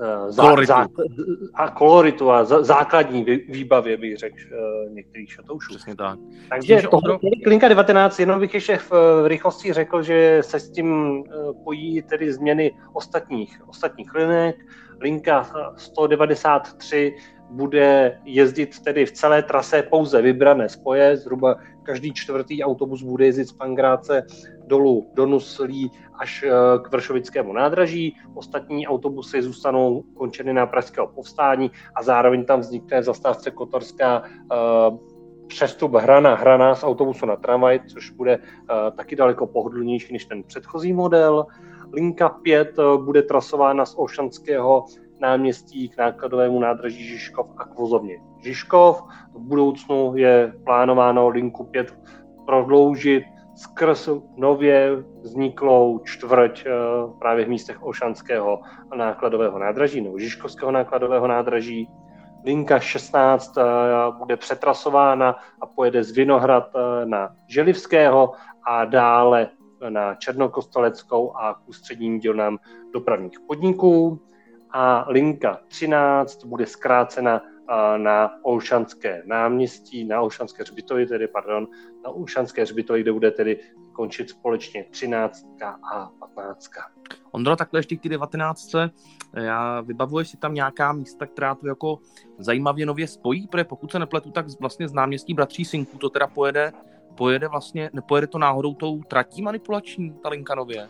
eh, 0.00 0.34
koloritu. 0.36 0.66
Zá, 0.66 0.88
a 1.54 1.70
koloritu 1.70 2.30
a 2.30 2.44
základní 2.44 3.24
výbavě, 3.48 3.96
bych 3.96 4.16
řekl, 4.16 4.36
některých 4.88 5.32
šatoušů. 5.32 5.74
Přesně 5.74 5.96
tak. 5.96 6.18
Takže 6.48 6.82
to 6.82 6.90
odro... 6.90 7.18
Klinka 7.44 7.68
19, 7.68 8.18
jenom 8.18 8.40
bych 8.40 8.54
ještě 8.54 8.76
v 8.76 8.92
rychlosti 9.26 9.72
řekl, 9.72 10.02
že 10.02 10.38
se 10.40 10.60
s 10.60 10.70
tím 10.70 11.22
pojí 11.64 12.02
tedy 12.02 12.32
změny 12.32 12.74
ostatních, 12.92 13.60
ostatních 13.66 14.14
linek. 14.14 14.56
Linka 15.00 15.46
193 15.76 17.16
bude 17.50 18.18
jezdit 18.24 18.80
tedy 18.80 19.06
v 19.06 19.12
celé 19.12 19.42
trase 19.42 19.82
pouze 19.82 20.22
vybrané 20.22 20.68
spoje, 20.68 21.16
zhruba 21.16 21.56
každý 21.86 22.12
čtvrtý 22.12 22.64
autobus 22.64 23.02
bude 23.02 23.26
jezdit 23.26 23.44
z 23.44 23.52
Pangráce 23.52 24.26
dolů 24.66 25.10
do 25.14 25.26
Nuslí 25.26 25.90
až 26.18 26.42
eh, 26.42 26.50
k 26.82 26.92
Vršovickému 26.92 27.52
nádraží. 27.52 28.16
Ostatní 28.34 28.86
autobusy 28.86 29.42
zůstanou 29.42 30.02
končeny 30.02 30.52
na 30.52 30.66
Pražského 30.66 31.06
povstání 31.06 31.70
a 31.94 32.02
zároveň 32.02 32.44
tam 32.44 32.60
vznikne 32.60 33.02
zastávce 33.02 33.50
Kotorská 33.50 34.22
uh, 34.22 34.98
přestup 35.46 35.94
hrana 35.94 36.34
hrana 36.34 36.74
z 36.74 36.84
autobusu 36.84 37.26
na 37.26 37.36
tramvaj, 37.36 37.80
což 37.86 38.10
bude 38.10 38.38
uh, 38.38 38.96
taky 38.96 39.16
daleko 39.16 39.46
pohodlnější 39.46 40.12
než 40.12 40.24
ten 40.24 40.42
předchozí 40.42 40.92
model. 40.92 41.46
Linka 41.92 42.28
5 42.28 42.78
uh, 42.78 43.04
bude 43.04 43.22
trasována 43.22 43.86
z 43.86 43.94
Ošanského 43.98 44.84
náměstí 45.20 45.88
k 45.88 45.98
nákladovému 45.98 46.60
nádraží 46.60 47.04
Žižkov 47.04 47.46
a 47.56 47.64
k 47.64 47.74
vozovně 47.74 48.18
Žižkov. 48.42 49.02
V 49.34 49.38
budoucnu 49.38 50.12
je 50.16 50.52
plánováno 50.64 51.28
linku 51.28 51.64
5 51.64 51.98
prodloužit 52.46 53.24
skrz 53.56 54.08
nově 54.36 55.04
vzniklou 55.20 55.98
čtvrť 55.98 56.66
eh, 56.66 56.70
právě 57.18 57.44
v 57.44 57.48
místech 57.48 57.82
Ošanského 57.82 58.60
nákladového 58.96 59.58
nádraží 59.58 60.00
nebo 60.00 60.18
Žižkovského 60.18 60.70
nákladového 60.70 61.26
nádraží. 61.26 61.88
Linka 62.44 62.78
16 62.78 63.58
eh, 63.58 63.62
bude 64.18 64.36
přetrasována 64.36 65.36
a 65.60 65.66
pojede 65.66 66.04
z 66.04 66.10
Vinohrad 66.10 66.70
eh, 66.74 67.06
na 67.06 67.28
Želivského 67.48 68.32
a 68.66 68.84
dále 68.84 69.48
na 69.88 70.14
Černokostaleckou 70.14 71.36
a 71.36 71.54
k 71.54 71.68
ústředním 71.68 72.18
dílnám 72.18 72.58
dopravních 72.92 73.40
podniků 73.46 74.20
a 74.76 75.04
linka 75.08 75.60
13 75.68 76.44
bude 76.44 76.66
zkrácena 76.66 77.42
na 77.96 78.30
Olšanské 78.42 79.22
náměstí, 79.26 80.04
na 80.04 80.20
Olšanské 80.20 80.62
hřbitově, 80.62 81.06
tedy, 81.06 81.28
pardon, 81.28 81.66
na 82.04 82.10
Olšanské 82.10 82.62
hřbitově, 82.62 83.02
kde 83.02 83.12
bude 83.12 83.30
tedy 83.30 83.60
končit 83.92 84.30
společně 84.30 84.84
13 84.90 85.46
a 85.94 86.10
15. 86.34 86.70
Ondro, 87.30 87.56
takhle 87.56 87.78
ještě 87.78 87.96
k 87.96 88.00
ty 88.00 88.08
19. 88.08 88.70
Já 89.36 89.80
vybavuješ 89.80 90.28
si 90.28 90.36
tam 90.36 90.54
nějaká 90.54 90.92
místa, 90.92 91.26
která 91.26 91.54
to 91.54 91.68
jako 91.68 91.98
zajímavě 92.38 92.86
nově 92.86 93.08
spojí, 93.08 93.48
protože 93.48 93.64
pokud 93.64 93.92
se 93.92 93.98
nepletu, 93.98 94.30
tak 94.30 94.46
vlastně 94.60 94.88
z 94.88 94.92
náměstí 94.92 95.34
Bratří 95.34 95.64
Synků 95.64 95.98
to 95.98 96.10
teda 96.10 96.26
pojede, 96.26 96.72
pojede 97.14 97.48
vlastně, 97.48 97.90
nepojede 97.92 98.26
to 98.26 98.38
náhodou 98.38 98.74
tou 98.74 99.02
tratí 99.02 99.42
manipulační, 99.42 100.14
ta 100.22 100.28
linka 100.28 100.54
nově? 100.54 100.88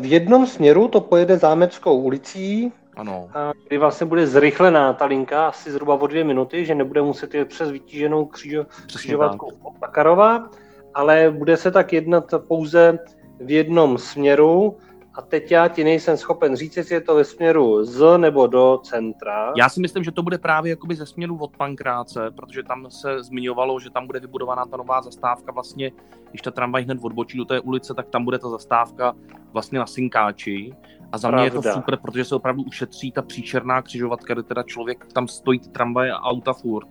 V 0.00 0.04
jednom 0.04 0.46
směru 0.46 0.88
to 0.88 1.00
pojede 1.00 1.38
zámeckou 1.38 2.00
ulicí, 2.00 2.72
ano. 2.96 3.28
kdy 3.68 3.78
vlastně 3.78 4.06
bude 4.06 4.26
zrychlená 4.26 4.92
ta 4.92 5.04
linka 5.04 5.48
asi 5.48 5.70
zhruba 5.70 5.94
o 5.94 6.06
dvě 6.06 6.24
minuty, 6.24 6.66
že 6.66 6.74
nebude 6.74 7.02
muset 7.02 7.34
jít 7.34 7.48
přes 7.48 7.70
vytíženou 7.70 8.24
křížo, 8.24 8.66
křižovatkou 8.86 9.50
Takarova, 9.80 10.50
ale 10.94 11.30
bude 11.30 11.56
se 11.56 11.70
tak 11.70 11.92
jednat 11.92 12.34
pouze 12.48 12.98
v 13.40 13.50
jednom 13.50 13.98
směru 13.98 14.76
a 15.14 15.22
teď 15.22 15.50
já 15.50 15.68
ti 15.68 15.84
nejsem 15.84 16.16
schopen 16.16 16.56
říct, 16.56 16.76
jestli 16.76 16.94
je 16.94 17.00
to 17.00 17.14
ve 17.14 17.24
směru 17.24 17.84
z 17.84 18.18
nebo 18.18 18.46
do 18.46 18.80
centra. 18.82 19.52
Já 19.56 19.68
si 19.68 19.80
myslím, 19.80 20.04
že 20.04 20.12
to 20.12 20.22
bude 20.22 20.38
právě 20.38 20.70
jakoby 20.70 20.94
ze 20.94 21.06
směru 21.06 21.38
od 21.40 21.56
Pankráce, 21.56 22.30
protože 22.30 22.62
tam 22.62 22.90
se 22.90 23.22
zmiňovalo, 23.22 23.80
že 23.80 23.90
tam 23.90 24.06
bude 24.06 24.20
vybudovaná 24.20 24.66
ta 24.66 24.76
nová 24.76 25.02
zastávka 25.02 25.52
vlastně, 25.52 25.92
když 26.30 26.42
ta 26.42 26.50
tramvaj 26.50 26.84
hned 26.84 26.98
odbočí 27.02 27.38
do 27.38 27.44
té 27.44 27.60
ulice, 27.60 27.94
tak 27.94 28.08
tam 28.08 28.24
bude 28.24 28.38
ta 28.38 28.48
zastávka 28.48 29.14
vlastně 29.52 29.78
na 29.78 29.86
Synkáči 29.86 30.74
a 31.12 31.18
za 31.18 31.28
Pravda. 31.28 31.42
mě 31.42 31.46
je 31.46 31.62
to 31.62 31.62
super, 31.62 31.96
protože 31.96 32.24
se 32.24 32.34
opravdu 32.34 32.62
ušetří 32.62 33.12
ta 33.12 33.22
příčerná 33.22 33.82
křižovatka, 33.82 34.34
kde 34.34 34.42
teda 34.42 34.62
člověk 34.62 35.06
tam 35.12 35.28
stojí 35.28 35.58
ty 35.58 35.68
tramvaje 35.68 36.12
a 36.12 36.20
auta 36.20 36.52
furt 36.52 36.88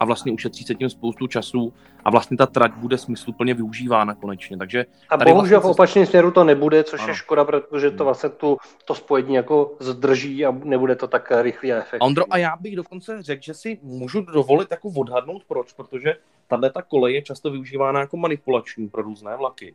a 0.00 0.04
vlastně 0.04 0.32
ušetří 0.32 0.64
se 0.64 0.74
tím 0.74 0.90
spoustu 0.90 1.26
času 1.26 1.72
a 2.04 2.10
vlastně 2.10 2.36
ta 2.36 2.46
trať 2.46 2.72
bude 2.74 2.98
smysluplně 2.98 3.54
využívána 3.54 4.14
konečně. 4.14 4.56
Takže 4.56 4.86
a 5.10 5.16
bohužel 5.16 5.60
vlastně... 5.60 5.68
v 5.68 5.70
opačném 5.70 6.06
směru 6.06 6.30
to 6.30 6.44
nebude, 6.44 6.84
což 6.84 7.00
ano. 7.00 7.08
je 7.08 7.14
škoda, 7.14 7.44
protože 7.44 7.90
to 7.90 7.96
hmm. 7.96 8.04
vlastně 8.04 8.28
tu, 8.28 8.56
to 8.84 8.94
spojení 8.94 9.34
jako 9.34 9.76
zdrží 9.80 10.46
a 10.46 10.50
nebude 10.64 10.96
to 10.96 11.08
tak 11.08 11.32
rychlý 11.40 11.72
a 11.72 11.76
efektivní. 11.76 12.06
Ondro, 12.06 12.24
a 12.30 12.36
já 12.36 12.56
bych 12.60 12.76
dokonce 12.76 13.22
řekl, 13.22 13.42
že 13.42 13.54
si 13.54 13.78
můžu 13.82 14.20
dovolit 14.20 14.68
jako 14.70 14.88
odhadnout 14.96 15.42
proč, 15.48 15.72
protože 15.72 16.14
tahle 16.46 16.70
ta 16.70 16.82
kolej 16.82 17.14
je 17.14 17.22
často 17.22 17.50
využívána 17.50 18.00
jako 18.00 18.16
manipulační 18.16 18.88
pro 18.88 19.02
různé 19.02 19.36
vlaky. 19.36 19.74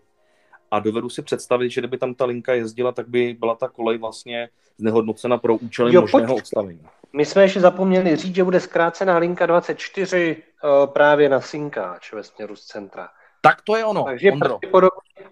A 0.72 0.80
dovedu 0.80 1.10
si 1.10 1.22
představit, 1.22 1.70
že 1.70 1.82
kdyby 1.82 1.98
tam 1.98 2.14
ta 2.14 2.26
linka 2.26 2.54
jezdila, 2.54 2.92
tak 2.92 3.08
by 3.08 3.36
byla 3.40 3.56
ta 3.56 3.68
kolej 3.68 3.98
vlastně 3.98 4.50
znehodnocena 4.78 5.38
pro 5.38 5.56
účely 5.56 5.96
jo, 5.96 6.02
možného 6.02 6.28
pojď. 6.28 6.40
odstavení. 6.40 6.82
My 7.14 7.26
jsme 7.26 7.42
ještě 7.42 7.60
zapomněli 7.60 8.16
říct, 8.16 8.36
že 8.36 8.44
bude 8.44 8.60
zkrácená 8.60 9.18
linka 9.18 9.46
24 9.46 10.36
uh, 10.64 10.70
eh, 10.70 10.88
právě 10.88 11.30
na 11.30 11.42
Synkáč 11.42 12.14
ve 12.14 12.24
směru 12.24 12.56
z 12.56 12.66
centra. 12.66 13.10
Tak 13.42 13.62
to 13.62 13.76
je 13.76 13.86
ono, 13.86 14.04
Takže 14.04 14.32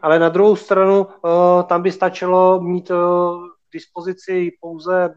ale 0.02 0.20
na 0.20 0.30
druhou 0.30 0.56
stranu 0.56 1.02
uh, 1.02 1.64
tam 1.64 1.82
by 1.82 1.92
stačilo 1.92 2.62
mít 2.62 2.92
uh, 2.92 2.98
k 3.70 3.74
dispozici 3.74 4.52
pouze 4.62 5.14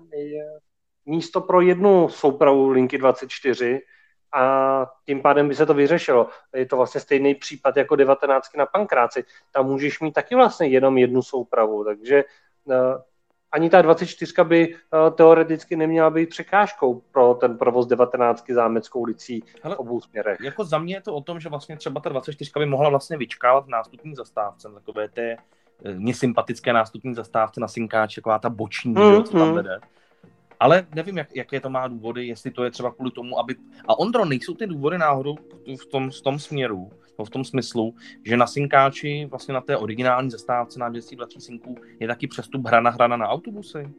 místo 1.06 1.40
pro 1.40 1.60
jednu 1.60 2.08
soupravu 2.08 2.68
linky 2.68 2.98
24, 2.98 3.80
a 4.32 4.86
tím 5.06 5.22
pádem 5.22 5.48
by 5.48 5.54
se 5.54 5.66
to 5.66 5.74
vyřešilo. 5.74 6.28
Je 6.54 6.66
to 6.66 6.76
vlastně 6.76 7.00
stejný 7.00 7.34
případ 7.34 7.76
jako 7.76 7.96
19 7.96 8.56
na 8.56 8.66
Pankráci. 8.66 9.24
Tam 9.52 9.66
můžeš 9.66 10.00
mít 10.00 10.12
taky 10.12 10.34
vlastně 10.34 10.66
jenom 10.66 10.98
jednu 10.98 11.22
soupravu, 11.22 11.84
takže 11.84 12.24
uh, 12.64 12.74
ani 13.52 13.70
ta 13.70 13.82
24 13.82 14.32
by 14.44 14.74
uh, 14.74 15.10
teoreticky 15.14 15.76
neměla 15.76 16.10
být 16.10 16.28
překážkou 16.28 17.02
pro 17.12 17.34
ten 17.34 17.58
provoz 17.58 17.86
19 17.86 18.44
zámeckou 18.50 19.00
ulicí 19.00 19.44
v 19.64 19.76
obou 19.76 20.00
směrech. 20.00 20.38
Jako 20.40 20.64
za 20.64 20.78
mě 20.78 20.94
je 20.94 21.00
to 21.00 21.14
o 21.14 21.20
tom, 21.20 21.40
že 21.40 21.48
vlastně 21.48 21.76
třeba 21.76 22.00
ta 22.00 22.08
24 22.08 22.52
by 22.58 22.66
mohla 22.66 22.90
vlastně 22.90 23.16
vyčkávat 23.16 23.64
v 23.64 23.68
nástupní 23.68 24.14
zastávce, 24.14 24.68
takové 24.74 25.08
té 25.08 25.36
eh, 25.84 25.94
mně 25.94 26.14
sympatické 26.14 26.72
nástupní 26.72 27.14
zastávce 27.14 27.60
na 27.60 27.68
Synkáč, 27.68 28.14
taková 28.14 28.38
ta 28.38 28.50
boční, 28.50 28.92
mm, 28.92 29.16
že, 29.16 29.22
co 29.22 29.38
tam 29.38 29.48
mm. 29.48 29.64
Ale 30.60 30.86
nevím, 30.94 31.18
jak, 31.18 31.36
jaké 31.36 31.60
to 31.60 31.70
má 31.70 31.88
důvody, 31.88 32.26
jestli 32.26 32.50
to 32.50 32.64
je 32.64 32.70
třeba 32.70 32.92
kvůli 32.92 33.10
tomu, 33.10 33.38
aby... 33.38 33.54
A 33.88 33.98
Ondro, 33.98 34.24
nejsou 34.24 34.54
ty 34.54 34.66
důvody 34.66 34.98
náhodou 34.98 35.36
v 35.80 35.86
tom, 35.86 36.10
v 36.10 36.20
tom 36.20 36.38
směru, 36.38 36.90
v 37.24 37.30
tom 37.30 37.44
smyslu, 37.44 37.94
že 38.24 38.36
na 38.36 38.46
Synkáči, 38.46 39.26
vlastně 39.30 39.54
na 39.54 39.60
té 39.60 39.76
originální 39.76 40.30
zastávce 40.30 40.78
náměstí 40.78 41.16
Bratří 41.16 41.40
Synků, 41.40 41.74
je 42.00 42.08
taky 42.08 42.26
přestup 42.26 42.66
hrana 42.66 42.90
hrana 42.90 43.16
na 43.16 43.28
autobusy? 43.28 43.90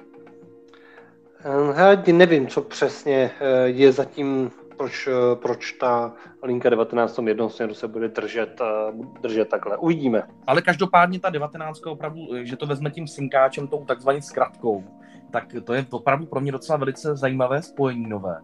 Ehm, 1.44 1.74
já 1.78 2.14
nevím, 2.14 2.48
co 2.48 2.62
přesně 2.62 3.32
eh, 3.40 3.68
je 3.68 3.92
zatím, 3.92 4.52
proč, 4.78 5.08
eh, 5.08 5.36
proč 5.36 5.72
ta 5.72 6.14
linka 6.44 6.70
19 6.70 7.18
v 7.18 7.28
jednom 7.28 7.50
směru 7.50 7.74
se 7.74 7.88
bude 7.88 8.08
držet, 8.08 8.62
eh, 8.62 8.94
držet 9.22 9.50
takhle. 9.50 9.78
Uvidíme. 9.78 10.24
Ale 10.48 10.62
každopádně 10.62 11.20
ta 11.20 11.30
19 11.30 11.86
opravdu, 11.92 12.22
že 12.44 12.58
to 12.58 12.66
vezme 12.66 12.92
tím 12.92 13.08
synkáčem, 13.08 13.68
tou 13.68 13.86
takzvanou 13.86 14.22
zkratkou, 14.22 14.84
tak 15.32 15.56
to 15.64 15.74
je 15.74 15.86
opravdu 15.90 16.26
pro 16.26 16.42
mě 16.42 16.52
docela 16.52 16.78
velice 16.78 17.16
zajímavé 17.16 17.62
spojení 17.62 18.10
nové. 18.10 18.42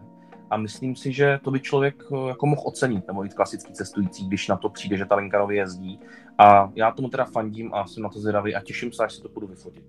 A 0.50 0.56
myslím 0.56 0.96
si, 0.96 1.12
že 1.12 1.40
to 1.44 1.50
by 1.50 1.60
člověk 1.60 2.02
eh, 2.12 2.28
jako 2.28 2.46
mohl 2.46 2.62
ocenit, 2.64 3.06
nebo 3.06 3.24
i 3.24 3.28
klasický 3.28 3.72
cestující, 3.72 4.28
když 4.28 4.48
na 4.48 4.56
to 4.56 4.68
přijde, 4.68 4.96
že 4.96 5.04
ta 5.04 5.14
linka 5.14 5.38
nově 5.38 5.56
jezdí. 5.56 6.00
A 6.38 6.70
já 6.74 6.90
tomu 6.90 7.08
teda 7.08 7.24
fandím 7.24 7.74
a 7.74 7.86
jsem 7.86 8.02
na 8.02 8.08
to 8.08 8.20
zvědavý 8.20 8.54
a 8.54 8.60
těším 8.60 8.92
se, 8.92 9.04
až 9.04 9.12
si 9.12 9.22
to 9.22 9.28
budu 9.28 9.46
vyfotit. 9.46 9.84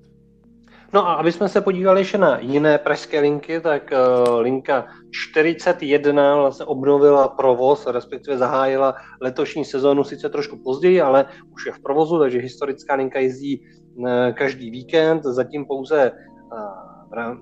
No 0.94 1.08
a 1.08 1.14
aby 1.14 1.32
jsme 1.32 1.50
se 1.50 1.62
podívali 1.62 2.02
ještě 2.02 2.18
na 2.18 2.40
jiné 2.40 2.78
pražské 2.78 3.20
linky, 3.20 3.62
tak 3.62 3.94
uh, 4.28 4.40
linka 4.40 4.86
41 5.12 6.36
vlastně 6.36 6.66
obnovila 6.66 7.28
provoz, 7.28 7.88
respektive 7.88 8.38
zahájila 8.38 8.96
letošní 9.22 9.66
sezónu 9.66 10.04
sice 10.04 10.30
trošku 10.30 10.58
později, 10.58 11.02
ale 11.02 11.26
už 11.54 11.66
je 11.66 11.72
v 11.72 11.80
provozu, 11.80 12.20
takže 12.20 12.38
historická 12.40 12.96
linka 12.96 13.20
jezdí 13.20 13.62
uh, 13.96 14.10
každý 14.34 14.72
víkend, 14.72 15.24
zatím 15.24 15.66
pouze 15.66 16.12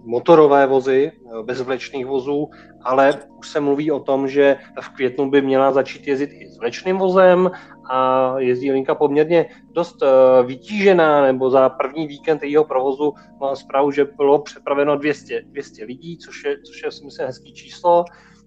motorové 0.03 0.67
vozy, 0.67 1.11
bez 1.43 1.61
vlečných 1.61 2.05
vozů, 2.05 2.49
ale 2.83 3.19
už 3.37 3.49
se 3.49 3.59
mluví 3.59 3.91
o 3.91 3.99
tom, 3.99 4.27
že 4.27 4.57
v 4.81 4.89
květnu 4.89 5.29
by 5.29 5.41
měla 5.41 5.71
začít 5.71 6.07
jezdit 6.07 6.29
i 6.33 6.47
s 6.47 6.59
vlečným 6.59 6.97
vozem 6.97 7.51
a 7.89 8.33
jezdí 8.39 8.71
linka 8.71 8.95
poměrně 8.95 9.45
dost 9.71 10.03
eh, 10.03 10.07
vytížená, 10.43 11.21
nebo 11.21 11.49
za 11.49 11.69
první 11.69 12.07
víkend 12.07 12.43
jejího 12.43 12.63
provozu 12.63 13.13
mám 13.39 13.55
zprávu, 13.55 13.91
že 13.91 14.05
bylo 14.05 14.41
přepraveno 14.41 14.97
200, 14.97 15.41
200 15.41 15.85
lidí, 15.85 16.17
což 16.17 16.43
je, 16.43 16.61
což 16.61 16.83
je 16.83 16.89
myslím 17.05 17.27
hezký 17.27 17.53
číslo. 17.53 18.05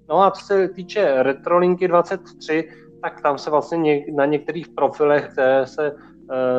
No 0.09 0.23
a 0.23 0.31
co 0.31 0.45
se 0.45 0.69
týče 0.69 1.23
Retrolinky 1.23 1.89
23, 1.89 2.69
tak 3.03 3.21
tam 3.23 3.39
se 3.39 3.51
vlastně 3.51 4.05
na 4.15 4.25
některých 4.25 4.69
profilech, 4.69 5.29
které 5.33 5.67
se 5.67 5.93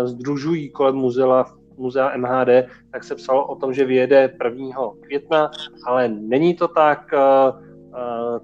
združují 0.03 0.71
kolem 0.71 0.95
muzea, 0.95 1.45
muzea 1.81 2.17
MHD, 2.17 2.49
tak 2.91 3.03
se 3.03 3.15
psalo 3.15 3.47
o 3.47 3.55
tom, 3.55 3.73
že 3.73 3.85
vyjede 3.85 4.33
1. 4.43 4.75
května, 5.01 5.51
ale 5.87 6.07
není 6.07 6.55
to 6.55 6.67
tak. 6.67 7.11
Uh, 7.13 7.71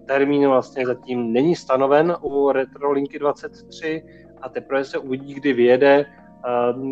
termín 0.05 0.47
vlastně 0.47 0.85
zatím 0.85 1.33
není 1.33 1.55
stanoven 1.55 2.15
u 2.21 2.51
Retrolinky 2.51 3.19
23 3.19 4.03
a 4.41 4.49
teprve 4.49 4.85
se 4.85 4.97
uvidí, 4.97 5.33
kdy 5.33 5.53
vyjede. 5.53 6.05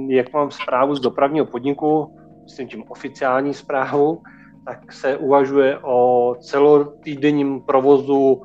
Jak 0.08 0.34
mám 0.34 0.52
zprávu 0.52 0.96
z 0.96 1.00
dopravního 1.00 1.46
podniku, 1.46 2.16
myslím 2.44 2.68
tím 2.68 2.84
oficiální 2.88 3.54
zprávu, 3.54 4.22
tak 4.66 4.94
se 4.94 5.18
uvažuje 5.18 5.80
o 5.80 6.36
celotýdenním 6.40 7.62
provozu 7.62 8.42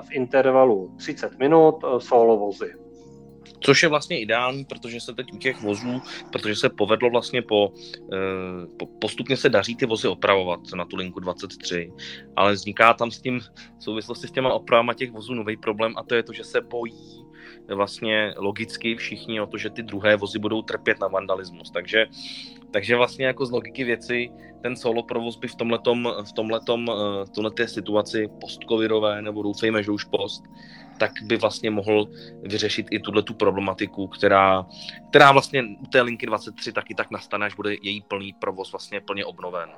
v 0.00 0.12
intervalu 0.12 0.94
30 0.96 1.38
minut 1.38 1.84
solo 1.98 2.36
vozy. 2.36 2.81
Což 3.62 3.82
je 3.82 3.88
vlastně 3.88 4.20
ideální, 4.20 4.64
protože 4.64 5.00
se 5.00 5.14
teď 5.14 5.32
u 5.32 5.38
těch 5.38 5.62
vozů, 5.62 6.02
protože 6.32 6.56
se 6.56 6.68
povedlo 6.68 7.10
vlastně 7.10 7.42
po, 7.42 7.72
eh, 8.12 8.66
po 8.78 8.86
postupně 8.86 9.36
se 9.36 9.48
daří 9.48 9.76
ty 9.76 9.86
vozy 9.86 10.08
opravovat 10.08 10.60
na 10.74 10.84
tu 10.84 10.96
linku 10.96 11.20
23, 11.20 11.92
ale 12.36 12.52
vzniká 12.52 12.94
tam 12.94 13.10
s 13.10 13.20
tím 13.20 13.40
v 13.78 13.84
souvislosti 13.84 14.28
s 14.28 14.32
těma 14.32 14.52
opravama 14.52 14.94
těch 14.94 15.10
vozů 15.10 15.34
nový 15.34 15.56
problém 15.56 15.94
a 15.96 16.02
to 16.02 16.14
je 16.14 16.22
to, 16.22 16.32
že 16.32 16.44
se 16.44 16.60
bojí 16.60 17.22
vlastně 17.68 18.34
logicky 18.36 18.96
všichni 18.96 19.40
o 19.40 19.46
to, 19.46 19.58
že 19.58 19.70
ty 19.70 19.82
druhé 19.82 20.16
vozy 20.16 20.38
budou 20.38 20.62
trpět 20.62 21.00
na 21.00 21.08
vandalismus. 21.08 21.70
Takže, 21.70 22.06
takže 22.70 22.96
vlastně 22.96 23.26
jako 23.26 23.46
z 23.46 23.50
logiky 23.50 23.84
věci 23.84 24.30
ten 24.62 24.76
solo 24.76 25.02
provoz 25.02 25.36
by 25.36 25.48
v 25.48 25.54
tomhletom, 25.54 26.12
v 26.22 26.32
tomhletom, 26.32 26.86
v 26.86 27.24
eh, 27.28 27.30
tomhleté 27.34 27.68
situaci 27.68 28.28
postcovidové, 28.40 29.22
nebo 29.22 29.42
doufejme, 29.42 29.82
že 29.82 29.90
už 29.90 30.04
post, 30.04 30.42
tak 31.02 31.12
by 31.22 31.36
vlastně 31.36 31.70
mohl 31.70 32.08
vyřešit 32.42 32.86
i 32.90 33.00
tuhle 33.00 33.22
tu 33.22 33.34
problematiku, 33.34 34.06
která, 34.06 34.66
která 35.10 35.32
vlastně 35.32 35.62
u 35.80 35.86
té 35.86 36.02
linky 36.02 36.26
23 36.26 36.72
taky 36.72 36.94
tak 36.94 37.10
nastane, 37.10 37.46
až 37.46 37.54
bude 37.54 37.74
její 37.74 38.02
plný 38.02 38.32
provoz 38.32 38.72
vlastně 38.72 39.00
plně 39.00 39.24
obnoven. 39.24 39.70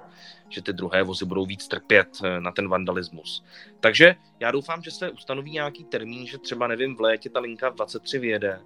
Že 0.48 0.62
ty 0.62 0.72
druhé 0.72 1.02
vozy 1.02 1.24
budou 1.24 1.46
víc 1.46 1.68
trpět 1.68 2.08
eh, 2.24 2.40
na 2.40 2.52
ten 2.52 2.68
vandalismus. 2.68 3.44
Takže 3.80 4.16
já 4.40 4.50
doufám, 4.50 4.82
že 4.82 4.90
se 4.90 5.10
ustanoví 5.10 5.50
nějaký 5.50 5.84
termín, 5.84 6.26
že 6.26 6.38
třeba 6.38 6.66
nevím, 6.66 6.96
v 6.96 7.00
létě 7.00 7.30
ta 7.30 7.40
linka 7.40 7.68
23 7.68 8.18
vyjede, 8.18 8.60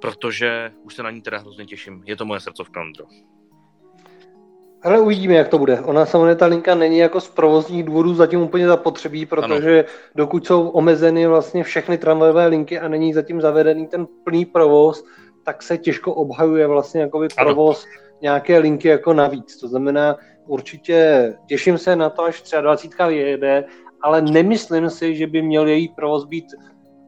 protože 0.00 0.72
už 0.82 0.94
se 0.94 1.02
na 1.02 1.10
ní 1.10 1.22
teda 1.22 1.38
hrozně 1.38 1.66
těším. 1.66 2.02
Je 2.06 2.16
to 2.16 2.24
moje 2.24 2.40
srdcovka, 2.40 2.80
Andro. 2.80 3.04
Ale 4.82 5.00
uvidíme, 5.00 5.34
jak 5.34 5.48
to 5.48 5.58
bude. 5.58 5.80
Ona 5.80 6.06
samozřejmě 6.06 6.34
ta 6.34 6.46
linka 6.46 6.74
není 6.74 6.98
jako 6.98 7.20
z 7.20 7.28
provozních 7.28 7.84
důvodů 7.84 8.14
zatím 8.14 8.40
úplně 8.40 8.66
zapotřebí, 8.66 9.26
protože 9.26 9.78
ano. 9.78 9.88
dokud 10.14 10.46
jsou 10.46 10.68
omezeny 10.68 11.26
vlastně 11.26 11.64
všechny 11.64 11.98
tramvajové 11.98 12.46
linky 12.46 12.78
a 12.78 12.88
není 12.88 13.12
zatím 13.12 13.40
zavedený 13.40 13.86
ten 13.86 14.06
plný 14.24 14.44
provoz, 14.44 15.04
tak 15.44 15.62
se 15.62 15.78
těžko 15.78 16.14
obhajuje 16.14 16.66
vlastně 16.66 17.00
jakoby 17.00 17.28
provoz 17.36 17.84
ano. 17.84 17.92
nějaké 18.22 18.58
linky 18.58 18.88
jako 18.88 19.12
navíc. 19.12 19.56
To 19.56 19.68
znamená, 19.68 20.16
určitě 20.46 21.32
těším 21.46 21.78
se 21.78 21.96
na 21.96 22.10
to, 22.10 22.22
až 22.22 22.42
třeba 22.42 22.62
20 22.62 22.90
vyjede, 23.08 23.64
ale 24.02 24.22
nemyslím 24.22 24.90
si, 24.90 25.16
že 25.16 25.26
by 25.26 25.42
měl 25.42 25.66
její 25.66 25.88
provoz 25.88 26.24
být 26.24 26.46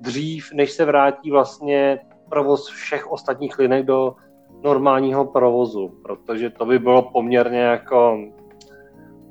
dřív, 0.01 0.53
než 0.55 0.73
se 0.73 0.85
vrátí 0.85 1.31
vlastně 1.31 1.99
provoz 2.31 2.69
všech 2.69 3.11
ostatních 3.11 3.59
linek 3.59 3.87
do 3.87 4.15
normálního 4.65 5.25
provozu, 5.25 5.89
protože 6.03 6.51
to 6.51 6.67
by 6.67 6.79
bylo 6.79 7.03
poměrně 7.03 7.61
jako 7.61 8.19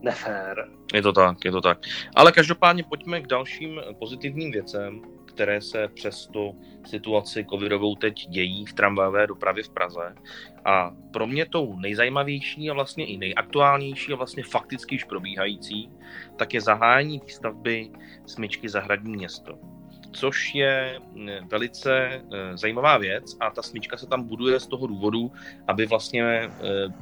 nefér. 0.02 0.68
Je 0.94 1.02
to 1.02 1.14
tak, 1.14 1.46
je 1.46 1.52
to 1.52 1.62
tak. 1.62 1.80
Ale 2.16 2.32
každopádně 2.32 2.84
pojďme 2.84 3.22
k 3.22 3.28
dalším 3.28 3.82
pozitivním 4.00 4.52
věcem, 4.52 5.02
které 5.26 5.62
se 5.62 5.88
přes 5.88 6.28
tu 6.28 6.56
situaci 6.86 7.46
covidovou 7.50 7.96
teď 7.96 8.28
dějí 8.28 8.66
v 8.66 8.74
tramvajové 8.74 9.28
dopravě 9.28 9.64
v 9.64 9.70
Praze. 9.70 10.16
A 10.66 10.92
pro 11.14 11.28
mě 11.28 11.46
tou 11.46 11.76
nejzajímavější 11.76 12.70
a 12.70 12.74
vlastně 12.74 13.06
i 13.06 13.18
nejaktuálnější 13.18 14.14
a 14.14 14.16
vlastně 14.16 14.44
fakticky 14.44 14.96
již 14.96 15.04
probíhající, 15.04 15.90
tak 16.36 16.54
je 16.54 16.62
zahájení 16.62 17.22
výstavby 17.26 17.92
smyčky 18.26 18.70
Zahradní 18.70 19.12
město 19.12 19.60
což 20.12 20.56
je 20.56 21.00
mm, 21.14 21.30
velice 21.48 22.08
eh, 22.08 22.58
zajímavá 22.58 22.98
věc 22.98 23.38
a 23.40 23.50
ta 23.50 23.62
smyčka 23.62 23.98
se 23.98 24.08
tam 24.08 24.24
buduje 24.24 24.60
z 24.60 24.68
toho 24.68 24.88
důvodu, 24.88 25.32
aby 25.68 25.86
vlastně 25.86 26.24
eh, 26.24 26.50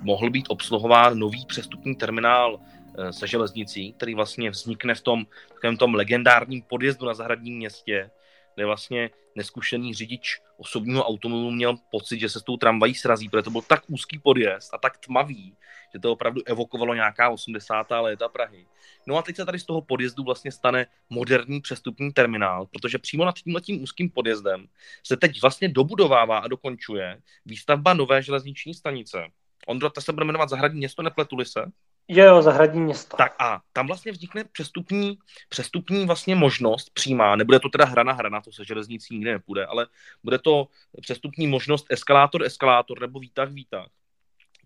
mohl 0.01 0.29
být 0.29 0.45
obsluhován 0.49 1.19
nový 1.19 1.45
přestupní 1.45 1.95
terminál 1.95 2.59
eh, 2.59 3.13
se 3.13 3.27
železnicí, 3.27 3.93
který 3.93 4.15
vlastně 4.15 4.49
vznikne 4.49 4.95
v 4.95 5.01
tom, 5.01 5.25
v 5.63 5.77
tom 5.77 5.95
legendárním 5.95 6.61
podjezdu 6.61 7.05
na 7.05 7.13
zahradním 7.13 7.57
městě, 7.57 8.09
kde 8.55 8.65
vlastně 8.65 9.09
neskušený 9.35 9.93
řidič 9.93 10.41
osobního 10.57 11.03
automobilu 11.03 11.51
měl 11.51 11.77
pocit, 11.91 12.19
že 12.19 12.29
se 12.29 12.39
s 12.39 12.43
tou 12.43 12.57
tramvají 12.57 12.95
srazí, 12.95 13.29
protože 13.29 13.43
to 13.43 13.49
byl 13.49 13.61
tak 13.61 13.83
úzký 13.87 14.19
podjezd 14.19 14.73
a 14.73 14.77
tak 14.77 14.97
tmavý, 14.97 15.55
že 15.93 15.99
to 15.99 16.11
opravdu 16.11 16.41
evokovalo 16.45 16.93
nějaká 16.93 17.29
80. 17.29 17.87
léta 17.91 18.27
Prahy. 18.27 18.65
No 19.07 19.17
a 19.17 19.21
teď 19.21 19.35
se 19.35 19.45
tady 19.45 19.59
z 19.59 19.65
toho 19.65 19.81
podjezdu 19.81 20.23
vlastně 20.23 20.51
stane 20.51 20.85
moderní 21.09 21.61
přestupní 21.61 22.11
terminál, 22.11 22.65
protože 22.65 22.97
přímo 22.97 23.25
nad 23.25 23.35
tímhle 23.35 23.61
tím 23.61 23.83
úzkým 23.83 24.09
podjezdem 24.09 24.67
se 25.03 25.17
teď 25.17 25.41
vlastně 25.41 25.69
dobudovává 25.69 26.37
a 26.37 26.47
dokončuje 26.47 27.21
výstavba 27.45 27.93
nové 27.93 28.23
železniční 28.23 28.73
stanice. 28.73 29.27
Ondro, 29.67 29.89
ta 29.89 30.01
se 30.01 30.13
bude 30.13 30.25
jmenovat 30.25 30.49
Zahradní 30.49 30.77
město, 30.77 31.01
nepletuli 31.01 31.45
se? 31.45 31.71
Jo, 32.11 32.25
jo, 32.25 32.41
zahradní 32.41 32.81
město. 32.81 33.17
Tak 33.17 33.35
a 33.39 33.61
tam 33.73 33.87
vlastně 33.87 34.11
vznikne 34.11 34.43
přestupní, 34.43 35.17
přestupní 35.49 36.05
vlastně 36.05 36.35
možnost 36.35 36.89
přímá, 36.93 37.35
nebude 37.35 37.59
to 37.59 37.69
teda 37.69 37.85
hrana 37.85 38.13
hrana, 38.13 38.41
to 38.41 38.51
se 38.51 38.65
železnicí 38.65 39.13
nikdy 39.13 39.31
nepůjde, 39.31 39.65
ale 39.65 39.87
bude 40.23 40.39
to 40.39 40.67
přestupní 41.01 41.47
možnost 41.47 41.85
eskalátor, 41.89 42.43
eskalátor 42.43 43.01
nebo 43.01 43.19
výtah, 43.19 43.49
výtah 43.49 43.87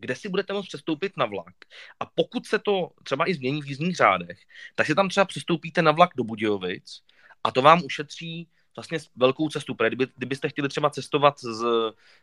kde 0.04 0.16
si 0.16 0.30
budete 0.30 0.54
moct 0.54 0.68
přestoupit 0.68 1.18
na 1.18 1.26
vlak. 1.26 1.56
A 2.00 2.06
pokud 2.06 2.46
se 2.46 2.60
to 2.60 2.92
třeba 3.04 3.30
i 3.30 3.34
změní 3.34 3.62
v 3.62 3.68
jízdních 3.68 3.96
řádech, 3.96 4.40
tak 4.76 4.88
si 4.88 4.96
tam 4.96 5.10
třeba 5.10 5.26
přestoupíte 5.26 5.82
na 5.82 5.92
vlak 5.92 6.10
do 6.16 6.24
Budějovic 6.24 7.04
a 7.44 7.52
to 7.52 7.62
vám 7.62 7.82
ušetří 7.86 8.48
vlastně 8.76 9.00
velkou 9.16 9.50
cestu. 9.50 9.76
Protože 9.76 9.90
kdyby, 9.90 10.08
kdybyste 10.18 10.50
chtěli 10.50 10.70
třeba 10.70 10.90
cestovat 10.90 11.40
z, 11.40 11.66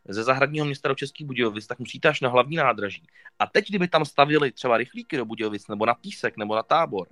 ze 0.09 0.23
zahradního 0.23 0.67
města 0.67 0.89
do 0.89 0.95
Českých 0.95 1.27
Budějovic, 1.27 1.67
tak 1.67 1.79
musíte 1.79 2.09
až 2.09 2.21
na 2.21 2.29
hlavní 2.29 2.57
nádraží. 2.57 3.07
A 3.39 3.47
teď, 3.47 3.69
kdyby 3.69 3.89
tam 3.89 4.05
stavili 4.05 4.53
třeba 4.53 4.77
rychlíky 4.77 5.17
do 5.17 5.25
Budějovic, 5.25 5.69
nebo 5.69 5.87
na 5.87 5.95
Písek, 5.95 6.37
nebo 6.37 6.55
na 6.57 6.63
Tábor, 6.63 7.07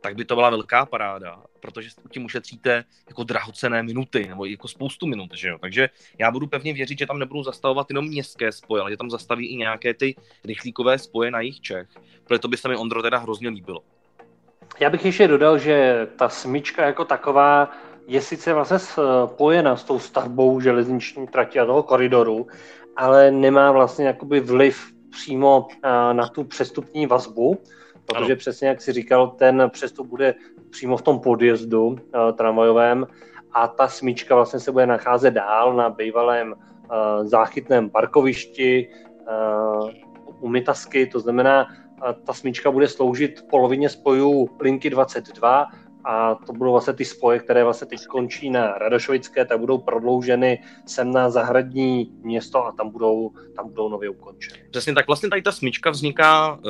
tak 0.00 0.16
by 0.16 0.24
to 0.24 0.34
byla 0.34 0.50
velká 0.50 0.86
paráda, 0.86 1.42
protože 1.60 1.88
tím 2.10 2.24
ušetříte 2.24 2.84
jako 3.08 3.24
drahocené 3.24 3.82
minuty, 3.82 4.26
nebo 4.28 4.44
jako 4.44 4.68
spoustu 4.68 5.06
minut, 5.06 5.30
že 5.34 5.48
jo. 5.48 5.58
Takže 5.58 5.88
já 6.18 6.30
budu 6.30 6.46
pevně 6.46 6.72
věřit, 6.72 6.98
že 6.98 7.06
tam 7.06 7.18
nebudou 7.18 7.42
zastavovat 7.42 7.86
jenom 7.90 8.06
městské 8.06 8.52
spoje, 8.52 8.80
ale 8.80 8.90
že 8.90 8.96
tam 8.96 9.10
zastaví 9.10 9.46
i 9.46 9.56
nějaké 9.56 9.94
ty 9.94 10.14
rychlíkové 10.44 10.98
spoje 10.98 11.30
na 11.30 11.40
jejich 11.40 11.60
Čech, 11.60 11.88
protože 12.24 12.38
to 12.38 12.48
by 12.48 12.56
se 12.56 12.68
mi 12.68 12.76
Ondro 12.76 13.02
teda 13.02 13.18
hrozně 13.18 13.48
líbilo. 13.48 13.82
Já 14.80 14.90
bych 14.90 15.04
ještě 15.04 15.28
dodal, 15.28 15.58
že 15.58 16.06
ta 16.16 16.28
smyčka 16.28 16.86
jako 16.86 17.04
taková 17.04 17.70
je 18.06 18.20
sice 18.20 18.54
vlastně 18.54 18.78
spojena 18.78 19.76
s 19.76 19.84
tou 19.84 19.98
stavbou 19.98 20.60
železniční 20.60 21.26
trati 21.26 21.60
a 21.60 21.66
toho 21.66 21.82
koridoru, 21.82 22.46
ale 22.96 23.30
nemá 23.30 23.72
vlastně 23.72 24.06
jakoby 24.06 24.40
vliv 24.40 24.92
přímo 25.10 25.68
na 26.12 26.28
tu 26.28 26.44
přestupní 26.44 27.06
vazbu, 27.06 27.58
protože 28.06 28.32
ano. 28.32 28.36
přesně 28.36 28.68
jak 28.68 28.82
si 28.82 28.92
říkal, 28.92 29.28
ten 29.28 29.70
přestup 29.72 30.06
bude 30.06 30.34
přímo 30.70 30.96
v 30.96 31.02
tom 31.02 31.20
podjezdu 31.20 31.86
uh, 31.86 31.96
tramvajovém 32.36 33.06
a 33.52 33.68
ta 33.68 33.88
smyčka 33.88 34.34
vlastně 34.34 34.60
se 34.60 34.72
bude 34.72 34.86
nacházet 34.86 35.34
dál 35.34 35.76
na 35.76 35.90
bývalém 35.90 36.54
záchytném 37.22 37.90
parkovišti 37.90 38.88
u 40.40 40.48
Mitasky, 40.48 41.06
to 41.06 41.20
znamená, 41.20 41.66
ta 42.26 42.32
smyčka 42.32 42.70
bude 42.70 42.88
sloužit 42.88 43.44
polovině 43.50 43.88
spojů 43.88 44.48
linky 44.60 44.90
22 44.90 45.66
a 46.06 46.34
to 46.34 46.52
budou 46.52 46.72
vlastně 46.72 46.94
ty 46.94 47.04
spoje, 47.04 47.38
které 47.38 47.64
vlastně 47.64 47.86
teď 47.86 48.06
končí 48.06 48.50
na 48.50 48.78
Radošovické, 48.78 49.44
tak 49.44 49.60
budou 49.60 49.78
prodlouženy 49.78 50.62
sem 50.86 51.12
na 51.12 51.30
zahradní 51.30 52.12
město 52.22 52.66
a 52.66 52.72
tam 52.72 52.90
budou, 52.90 53.30
tam 53.56 53.68
budou 53.68 53.88
nově 53.88 54.08
ukončeny. 54.08 54.62
Přesně 54.70 54.94
tak, 54.94 55.06
vlastně 55.06 55.28
tady 55.28 55.42
ta 55.42 55.52
smyčka 55.52 55.90
vzniká 55.90 56.54
uh, 56.54 56.60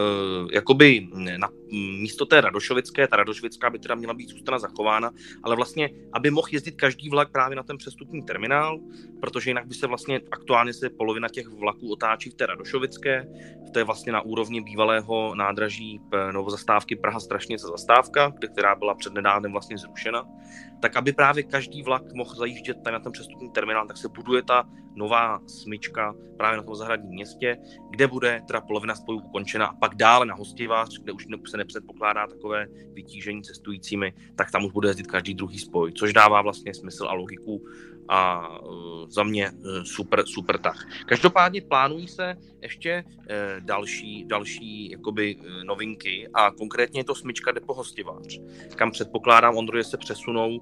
jakoby 0.52 1.08
na 1.36 1.48
místo 1.72 2.26
té 2.26 2.40
Radošovické, 2.40 3.08
ta 3.08 3.16
Radošovická 3.16 3.70
by 3.70 3.78
teda 3.78 3.94
měla 3.94 4.14
být 4.14 4.28
zůstana 4.28 4.58
zachována, 4.58 5.10
ale 5.42 5.56
vlastně, 5.56 5.90
aby 6.12 6.30
mohl 6.30 6.48
jezdit 6.52 6.72
každý 6.72 7.10
vlak 7.10 7.32
právě 7.32 7.56
na 7.56 7.62
ten 7.62 7.76
přestupní 7.76 8.22
terminál, 8.22 8.78
protože 9.20 9.50
jinak 9.50 9.66
by 9.66 9.74
se 9.74 9.86
vlastně 9.86 10.20
aktuálně 10.30 10.72
se 10.72 10.90
polovina 10.90 11.28
těch 11.28 11.48
vlaků 11.48 11.92
otáčí 11.92 12.30
v 12.30 12.34
té 12.34 12.46
Radošovické, 12.46 13.28
to 13.72 13.78
je 13.78 13.84
vlastně 13.84 14.12
na 14.12 14.20
úrovni 14.20 14.60
bývalého 14.60 15.34
nádraží 15.34 16.00
novozastávky 16.32 16.96
Praha 16.96 17.20
Strašnice 17.20 17.66
zastávka, 17.66 18.32
která 18.52 18.74
byla 18.74 18.94
přednedávnem 19.26 19.52
vlastně 19.52 19.78
zrušena, 19.78 20.24
tak 20.80 20.96
aby 20.96 21.12
právě 21.12 21.42
každý 21.42 21.82
vlak 21.82 22.02
mohl 22.14 22.34
zajíždět 22.34 22.82
tady 22.82 22.92
na 22.94 23.00
ten 23.00 23.12
přestupní 23.12 23.50
terminál, 23.50 23.86
tak 23.86 23.96
se 23.96 24.08
buduje 24.08 24.42
ta 24.42 24.64
nová 24.94 25.40
smyčka 25.46 26.14
právě 26.36 26.56
na 26.56 26.62
tom 26.62 26.74
zahradním 26.74 27.12
městě, 27.12 27.56
kde 27.90 28.06
bude 28.06 28.42
teda 28.46 28.60
polovina 28.60 28.94
spojů 28.94 29.20
ukončena. 29.20 29.66
A 29.66 29.74
pak 29.74 29.94
dále 29.94 30.26
na 30.26 30.34
Hostivář, 30.34 30.98
kde 30.98 31.12
už 31.12 31.26
se 31.50 31.56
nepředpokládá 31.56 32.26
takové 32.26 32.66
vytížení 32.92 33.42
cestujícími, 33.42 34.14
tak 34.36 34.50
tam 34.50 34.64
už 34.64 34.72
bude 34.72 34.88
jezdit 34.88 35.06
každý 35.06 35.34
druhý 35.34 35.58
spoj, 35.58 35.92
což 35.92 36.12
dává 36.12 36.42
vlastně 36.42 36.74
smysl 36.74 37.06
a 37.08 37.14
logiku 37.14 37.64
a 38.08 38.48
uh, 38.58 39.08
za 39.08 39.22
mě 39.22 39.50
uh, 39.50 39.82
super, 39.82 40.26
super 40.26 40.58
tah. 40.58 40.86
Každopádně 41.06 41.62
plánují 41.62 42.08
se 42.08 42.34
ještě 42.62 43.04
uh, 43.06 43.24
další, 43.60 44.24
další 44.24 44.90
jakoby, 44.90 45.36
novinky 45.64 46.28
a 46.34 46.50
konkrétně 46.50 47.00
je 47.00 47.04
to 47.04 47.14
smyčka 47.14 47.52
Depo 47.52 47.74
Hostivář, 47.74 48.40
kam 48.76 48.90
předpokládám, 48.90 49.56
Ondro, 49.56 49.78
že 49.78 49.84
se 49.84 49.96
přesunou 49.96 50.60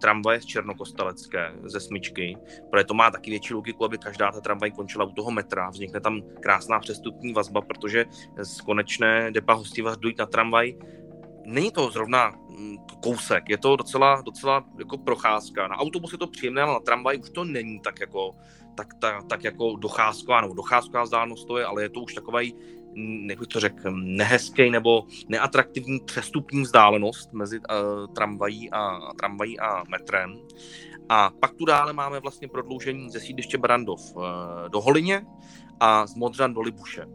tramvaje 0.00 0.40
z 0.40 0.44
Černokostelecké 0.44 1.52
ze 1.64 1.80
smyčky, 1.80 2.36
protože 2.70 2.84
to 2.84 2.94
má 2.94 3.10
taky 3.10 3.30
větší 3.30 3.54
logiku, 3.54 3.84
aby 3.84 3.98
každá 3.98 4.32
ta 4.32 4.40
tramvaj 4.40 4.70
končila 4.70 5.04
u 5.04 5.12
toho 5.12 5.30
metra, 5.30 5.70
vznikne 5.70 6.00
tam 6.00 6.22
krásná 6.40 6.78
přestupní 6.78 7.32
vazba, 7.32 7.60
protože 7.60 8.04
z 8.42 8.60
konečné 8.60 9.30
Depa 9.30 9.52
Hostivář 9.52 9.98
dojít 9.98 10.18
na 10.18 10.26
tramvaj 10.26 10.74
není 11.46 11.70
to 11.70 11.90
zrovna 11.90 12.32
mm, 12.58 12.76
kousek, 13.02 13.48
je 13.48 13.58
to 13.58 13.76
docela, 13.76 14.20
docela 14.20 14.64
jako 14.78 14.98
procházka. 14.98 15.68
Na 15.68 15.76
autobus 15.76 16.12
je 16.12 16.18
to 16.18 16.26
příjemné, 16.26 16.62
ale 16.62 16.72
na 16.72 16.80
tramvaj 16.80 17.18
už 17.18 17.30
to 17.30 17.44
není 17.44 17.80
tak 17.80 18.00
jako, 18.00 18.32
tak, 18.74 18.94
tak, 18.94 19.24
tak 19.24 19.44
jako 19.44 19.76
docházková, 19.76 20.40
nebo 20.40 20.54
docházková 20.54 21.02
vzdálenost 21.02 21.46
to 21.46 21.58
je, 21.58 21.64
ale 21.64 21.82
je 21.82 21.88
to 21.88 22.00
už 22.00 22.14
takový, 22.14 22.54
mm, 22.94 23.30
jak 23.30 23.38
bych 23.38 23.48
to 23.48 23.60
řekl, 23.60 23.90
nehezký 23.90 24.70
nebo 24.70 25.04
neatraktivní 25.28 26.00
přestupní 26.00 26.62
vzdálenost 26.62 27.32
mezi 27.32 27.58
uh, 27.58 28.14
tramvají 28.14 28.70
a, 28.70 28.98
tramvají 29.18 29.60
a 29.60 29.84
metrem. 29.88 30.40
A 31.08 31.30
pak 31.40 31.54
tu 31.54 31.64
dále 31.64 31.92
máme 31.92 32.20
vlastně 32.20 32.48
prodloužení 32.48 33.10
ze 33.10 33.20
sídliště 33.20 33.58
Brandov 33.58 34.00
uh, 34.16 34.22
do 34.68 34.80
Holině 34.80 35.26
a 35.80 36.06
z 36.06 36.14
Modřan 36.14 36.54
do 36.54 36.60
Libuše. 36.60 37.06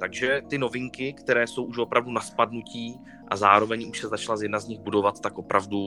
Takže 0.00 0.42
ty 0.50 0.58
novinky, 0.58 1.12
které 1.12 1.46
jsou 1.46 1.64
už 1.64 1.78
opravdu 1.78 2.12
na 2.12 2.20
spadnutí 2.20 3.00
a 3.28 3.36
zároveň 3.36 3.90
už 3.90 4.00
se 4.00 4.08
začala 4.08 4.36
z 4.36 4.42
jedna 4.42 4.58
z 4.58 4.68
nich 4.68 4.80
budovat, 4.80 5.20
tak 5.20 5.38
opravdu 5.38 5.78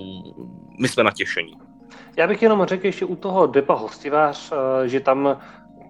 my 0.80 0.88
jsme 0.88 1.04
natěšení. 1.04 1.54
Já 2.18 2.28
bych 2.28 2.42
jenom 2.42 2.66
řekl 2.66 2.86
ještě 2.86 3.06
u 3.06 3.16
toho 3.16 3.48
Depa 3.48 3.74
Hostivář, 3.74 4.52
eh, 4.52 4.88
že 4.88 5.00
tam 5.00 5.40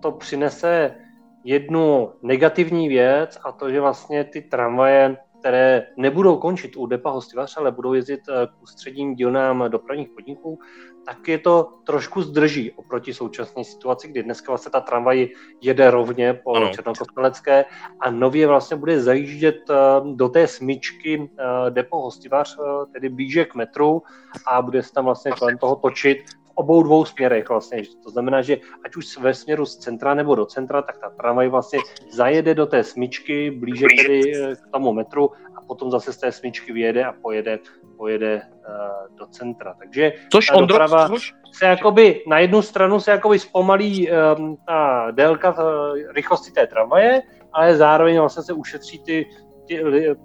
to 0.01 0.11
přinese 0.11 0.95
jednu 1.43 2.11
negativní 2.21 2.89
věc 2.89 3.39
a 3.43 3.51
to, 3.51 3.69
že 3.69 3.81
vlastně 3.81 4.23
ty 4.23 4.41
tramvaje 4.41 5.17
které 5.39 5.87
nebudou 5.97 6.37
končit 6.37 6.77
u 6.77 6.85
depa 6.85 7.09
hostivař, 7.09 7.57
ale 7.57 7.71
budou 7.71 7.93
jezdit 7.93 8.19
eh, 8.29 8.47
k 8.47 8.63
ústředním 8.63 9.15
dílnám 9.15 9.63
dopravních 9.67 10.09
podniků, 10.09 10.59
tak 11.05 11.27
je 11.27 11.37
to 11.37 11.69
trošku 11.83 12.21
zdrží 12.21 12.71
oproti 12.71 13.13
současné 13.13 13.63
situaci, 13.63 14.07
kdy 14.07 14.23
dneska 14.23 14.51
vlastně 14.51 14.71
ta 14.71 14.79
tramvaj 14.79 15.29
jede 15.61 15.91
rovně 15.91 16.33
po 16.33 16.53
ano. 16.53 16.69
Černokostelecké 16.69 17.65
a 17.99 18.11
nově 18.11 18.47
vlastně 18.47 18.77
bude 18.77 19.01
zajíždět 19.01 19.69
eh, 19.69 19.75
do 20.15 20.29
té 20.29 20.47
smyčky 20.47 21.29
eh, 21.39 21.71
depo 21.71 22.01
hostivař, 22.01 22.57
tedy 22.93 23.09
blíže 23.09 23.45
k 23.45 23.55
metru 23.55 24.03
a 24.47 24.61
bude 24.61 24.83
se 24.83 24.93
tam 24.93 25.05
vlastně 25.05 25.31
kolem 25.31 25.57
toho 25.57 25.75
točit 25.75 26.17
obou 26.57 26.83
dvou 26.83 27.05
směrech 27.05 27.49
vlastně. 27.49 27.81
To 28.03 28.09
znamená, 28.09 28.41
že 28.41 28.57
ať 28.85 28.95
už 28.95 29.17
ve 29.17 29.33
směru 29.33 29.65
z 29.65 29.77
centra 29.77 30.13
nebo 30.13 30.35
do 30.35 30.45
centra, 30.45 30.81
tak 30.81 30.97
ta 30.97 31.09
tramvaj 31.09 31.47
vlastně 31.47 31.79
zajede 32.11 32.55
do 32.55 32.65
té 32.65 32.83
smyčky, 32.83 33.51
blíže 33.51 33.85
tedy 33.97 34.21
eh, 34.35 34.55
k 34.55 34.67
tomu 34.73 34.93
metru 34.93 35.31
a 35.55 35.61
potom 35.67 35.91
zase 35.91 36.13
z 36.13 36.17
té 36.17 36.31
smyčky 36.31 36.73
vyjede 36.73 37.05
a 37.05 37.13
pojede, 37.13 37.59
pojede 37.97 38.41
uh, 38.41 39.17
do 39.17 39.27
centra. 39.27 39.73
Takže 39.79 40.13
což 40.31 40.47
ta 40.47 40.61
doprava 40.61 41.09
což... 41.09 41.33
se 41.51 41.65
jakoby 41.65 42.23
na 42.27 42.39
jednu 42.39 42.61
stranu 42.61 42.99
se 42.99 43.11
jakoby 43.11 43.39
zpomalí 43.39 44.09
um, 44.09 44.57
ta 44.67 45.11
délka 45.11 45.51
uh, 45.51 45.97
rychlosti 46.15 46.51
té 46.51 46.67
tramvaje, 46.67 47.21
ale 47.53 47.75
zároveň 47.75 48.19
vlastně 48.19 48.43
se 48.43 48.53
ušetří 48.53 48.99
ty 48.99 49.25
ty, 49.67 49.83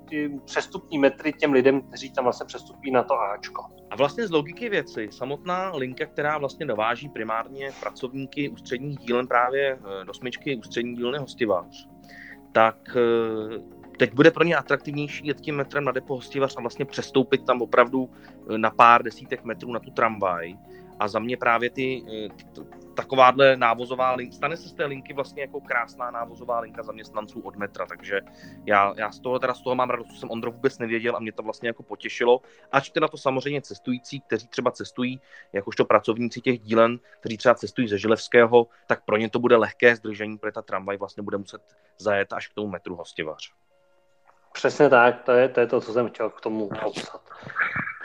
ty 0.09 0.41
přestupní 0.45 0.99
metry 0.99 1.33
těm 1.33 1.53
lidem, 1.53 1.83
kteří 1.83 2.13
tam 2.13 2.25
vlastně 2.25 2.47
přestupí 2.47 2.91
na 2.91 3.03
to 3.03 3.21
Ačko. 3.21 3.63
A 3.91 3.97
vlastně 3.97 4.27
z 4.27 4.31
logiky 4.31 4.69
věci, 4.69 5.09
samotná 5.13 5.77
linka, 5.77 6.07
která 6.07 6.39
vlastně 6.39 6.67
dováží 6.67 7.09
primárně 7.09 7.71
pracovníky 7.81 8.49
ústředních 8.49 8.99
dílen 8.99 9.27
právě 9.27 9.73
eh, 9.73 10.05
do 10.05 10.15
smyčky 10.15 10.57
ústřední 10.57 10.97
dílny 10.97 11.19
hostivář, 11.19 11.89
tak 12.53 12.77
eh, 12.97 13.59
teď 13.99 14.15
bude 14.15 14.31
pro 14.31 14.45
ně 14.45 14.57
atraktivnější 14.57 15.27
jet 15.27 15.41
tím 15.41 15.57
metrem 15.57 15.85
na 15.85 15.93
depo 15.93 16.15
hostivař 16.15 16.55
a 16.57 16.61
vlastně 16.61 16.85
přestoupit 16.85 17.45
tam 17.47 17.63
opravdu 17.63 18.11
eh, 18.51 18.59
na 18.59 18.71
pár 18.71 19.03
desítek 19.03 19.45
metrů 19.45 19.73
na 19.73 19.81
tu 19.81 19.91
tramvaj. 19.91 20.55
A 20.99 21.09
za 21.09 21.19
mě 21.19 21.37
právě 21.37 21.71
ty, 21.71 22.03
takováhle 22.95 23.57
návozová 23.57 24.13
linka, 24.13 24.37
stane 24.37 24.57
se 24.57 24.69
z 24.69 24.73
té 24.73 24.85
linky 24.85 25.15
vlastně 25.15 25.43
jako 25.43 25.61
krásná 25.61 26.11
návozová 26.11 26.61
linka 26.61 26.83
zaměstnanců 26.83 27.41
od 27.41 27.57
metra, 27.57 27.87
takže 27.87 28.21
já, 28.67 28.95
já 28.97 29.13
z 29.13 29.21
toho, 29.21 29.39
teda 29.39 29.55
z 29.55 29.63
toho 29.63 29.75
mám 29.75 29.91
radost, 29.91 30.21
jsem 30.21 30.31
Ondro 30.31 30.51
vůbec 30.51 30.79
nevěděl 30.79 31.17
a 31.17 31.21
mě 31.21 31.33
to 31.33 31.43
vlastně 31.43 31.69
jako 31.69 31.83
potěšilo, 31.83 32.41
ač 32.73 32.91
teda 32.91 33.09
to 33.09 33.17
samozřejmě 33.17 33.63
cestující, 33.63 34.21
kteří 34.21 34.49
třeba 34.49 34.71
cestují, 34.71 35.21
jakožto 35.53 35.85
pracovníci 35.85 36.41
těch 36.41 36.61
dílen, 36.61 36.99
kteří 37.21 37.37
třeba 37.37 37.55
cestují 37.55 37.89
ze 37.89 37.99
Žilevského, 37.99 38.67
tak 38.87 39.05
pro 39.05 39.17
ně 39.17 39.31
to 39.31 39.39
bude 39.39 39.57
lehké 39.57 39.97
zdržení, 39.97 40.39
protože 40.39 40.53
ta 40.53 40.63
tramvaj 40.63 40.97
vlastně 40.97 41.23
bude 41.23 41.39
muset 41.39 41.63
zajet 41.99 42.33
až 42.33 42.49
k 42.49 42.55
tomu 42.55 42.69
metru 42.69 42.97
Hostivař. 42.97 43.53
Přesně 44.53 44.89
tak, 44.89 45.23
to 45.23 45.33
je, 45.33 45.49
to 45.49 45.61
je 45.61 45.67
to, 45.67 45.81
co 45.81 45.93
jsem 45.93 46.09
chtěl 46.09 46.31
k 46.31 46.41
tomu 46.41 46.71
popsat. 46.83 47.21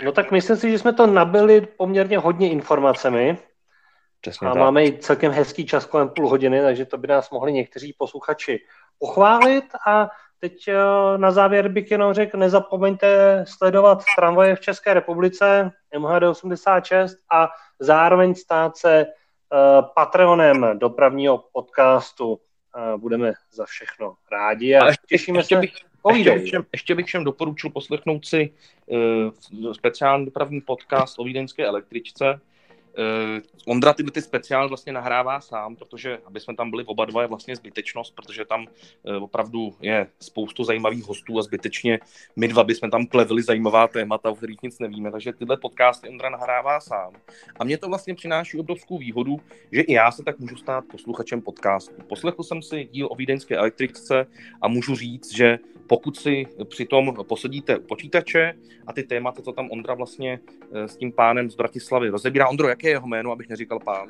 No 0.03 0.11
tak 0.11 0.31
myslím 0.31 0.57
si, 0.57 0.71
že 0.71 0.79
jsme 0.79 0.93
to 0.93 1.07
nabili 1.07 1.61
poměrně 1.61 2.17
hodně 2.17 2.49
informacemi. 2.49 3.37
Přesně 4.27 4.47
a 4.47 4.53
tak. 4.53 4.59
máme 4.59 4.85
i 4.85 4.97
celkem 4.97 5.31
hezký 5.31 5.65
čas 5.65 5.85
kolem 5.85 6.09
půl 6.09 6.29
hodiny, 6.29 6.61
takže 6.61 6.85
to 6.85 6.97
by 6.97 7.07
nás 7.07 7.29
mohli 7.31 7.53
někteří 7.53 7.95
posluchači 7.97 8.59
pochválit. 8.99 9.63
A 9.87 10.09
teď 10.39 10.67
eh, 10.67 11.17
na 11.17 11.31
závěr 11.31 11.69
bych 11.69 11.91
jenom 11.91 12.13
řekl, 12.13 12.37
nezapomeňte 12.37 13.43
sledovat 13.47 14.03
tramvaje 14.17 14.55
v 14.55 14.59
České 14.59 14.93
republice, 14.93 15.71
MHD 15.99 16.23
86 16.23 17.17
a 17.31 17.49
zároveň 17.79 18.35
stát 18.35 18.77
se 18.77 19.05
uh, 19.05 19.85
Patreonem 19.95 20.79
dopravního 20.79 21.43
podcastu. 21.53 22.31
Uh, 22.33 23.01
budeme 23.01 23.33
za 23.51 23.65
všechno 23.65 24.15
rádi 24.31 24.75
a, 24.75 24.83
a 24.83 24.87
ještě, 24.87 25.07
těšíme 25.07 25.39
ještě 25.39 25.55
se. 25.55 25.61
Bych, 25.61 25.73
ještě, 26.09 26.31
bych 26.31 26.43
všem, 26.43 26.65
ještě 26.71 26.95
bych 26.95 27.05
všem 27.05 27.23
doporučil 27.23 27.69
poslechnout 27.69 28.25
si 28.25 28.53
uh, 28.85 29.73
speciální 29.73 30.25
dopravní 30.25 30.61
podcast 30.61 31.19
o 31.19 31.23
vídeňské 31.23 31.65
električce, 31.65 32.39
Ondra 33.65 33.93
tyhle 33.93 34.11
ty 34.11 34.21
speciál 34.21 34.67
vlastně 34.67 34.93
nahrává 34.93 35.41
sám, 35.41 35.75
protože 35.75 36.17
aby 36.25 36.39
jsme 36.39 36.55
tam 36.55 36.69
byli 36.69 36.83
oba 36.83 37.05
dva 37.05 37.21
je 37.21 37.27
vlastně 37.27 37.55
zbytečnost, 37.55 38.15
protože 38.15 38.45
tam 38.45 38.61
uh, 38.61 39.23
opravdu 39.23 39.75
je 39.81 40.07
spoustu 40.19 40.63
zajímavých 40.63 41.03
hostů 41.03 41.39
a 41.39 41.41
zbytečně 41.41 41.99
my 42.35 42.47
dva 42.47 42.63
bychom 42.63 42.91
tam 42.91 43.05
klevili 43.05 43.43
zajímavá 43.43 43.87
témata, 43.87 44.29
o 44.29 44.35
kterých 44.35 44.61
nic 44.63 44.79
nevíme, 44.79 45.11
takže 45.11 45.33
tyhle 45.33 45.57
podcasty 45.57 46.09
Ondra 46.09 46.29
nahrává 46.29 46.79
sám. 46.79 47.13
A 47.59 47.63
mě 47.63 47.77
to 47.77 47.87
vlastně 47.87 48.15
přináší 48.15 48.59
obrovskou 48.59 48.97
výhodu, 48.97 49.39
že 49.71 49.81
i 49.81 49.93
já 49.93 50.11
se 50.11 50.23
tak 50.23 50.39
můžu 50.39 50.55
stát 50.55 50.83
posluchačem 50.91 51.41
podcastu. 51.41 52.01
Poslechl 52.07 52.43
jsem 52.43 52.61
si 52.61 52.89
díl 52.91 53.07
o 53.11 53.15
vídeňské 53.15 53.57
elektrice 53.57 54.27
a 54.61 54.67
můžu 54.67 54.95
říct, 54.95 55.35
že 55.35 55.59
pokud 55.87 56.17
si 56.17 56.45
přitom 56.63 57.15
posadíte 57.27 57.79
počítače 57.79 58.53
a 58.87 58.93
ty 58.93 59.03
témata, 59.03 59.41
co 59.41 59.51
tam 59.51 59.71
Ondra 59.71 59.93
vlastně 59.93 60.39
eh, 60.73 60.87
s 60.87 60.97
tím 60.97 61.11
pánem 61.11 61.49
z 61.49 61.55
Bratislavy 61.55 62.09
rozebírá. 62.09 62.47
Ondro, 62.47 62.67
jaké 62.67 62.86
je 62.87 62.93
jeho 62.93 63.07
jméno, 63.07 63.31
abych 63.31 63.49
neříkal 63.49 63.79
pán? 63.79 64.07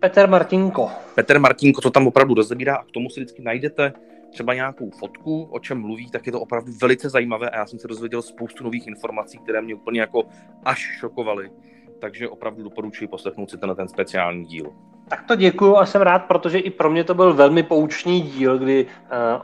Petr 0.00 0.28
Martinko. 0.28 0.90
Petr 1.14 1.38
Martinko 1.38 1.80
to 1.80 1.90
tam 1.90 2.06
opravdu 2.06 2.34
rozebírá 2.34 2.76
a 2.76 2.84
k 2.84 2.90
tomu 2.90 3.10
si 3.10 3.20
vždycky 3.20 3.42
najdete 3.42 3.92
třeba 4.32 4.54
nějakou 4.54 4.90
fotku, 4.90 5.48
o 5.50 5.58
čem 5.58 5.80
mluví, 5.80 6.10
tak 6.10 6.26
je 6.26 6.32
to 6.32 6.40
opravdu 6.40 6.72
velice 6.80 7.08
zajímavé 7.08 7.50
a 7.50 7.56
já 7.56 7.66
jsem 7.66 7.78
se 7.78 7.88
dozvěděl 7.88 8.22
spoustu 8.22 8.64
nových 8.64 8.86
informací, 8.86 9.38
které 9.38 9.62
mě 9.62 9.74
úplně 9.74 10.00
jako 10.00 10.22
až 10.64 10.78
šokovaly. 10.78 11.50
Takže 11.98 12.28
opravdu 12.28 12.62
doporučuji 12.62 13.08
poslechnout 13.08 13.50
si 13.50 13.58
ten, 13.58 13.74
ten 13.76 13.88
speciální 13.88 14.44
díl. 14.44 14.72
Tak 15.08 15.24
to 15.28 15.34
děkuju 15.36 15.76
a 15.76 15.86
jsem 15.86 16.02
rád, 16.02 16.18
protože 16.18 16.58
i 16.58 16.70
pro 16.70 16.90
mě 16.90 17.04
to 17.04 17.14
byl 17.14 17.34
velmi 17.34 17.62
poučný 17.62 18.22
díl, 18.22 18.58
kdy 18.58 18.84
uh, 18.84 18.90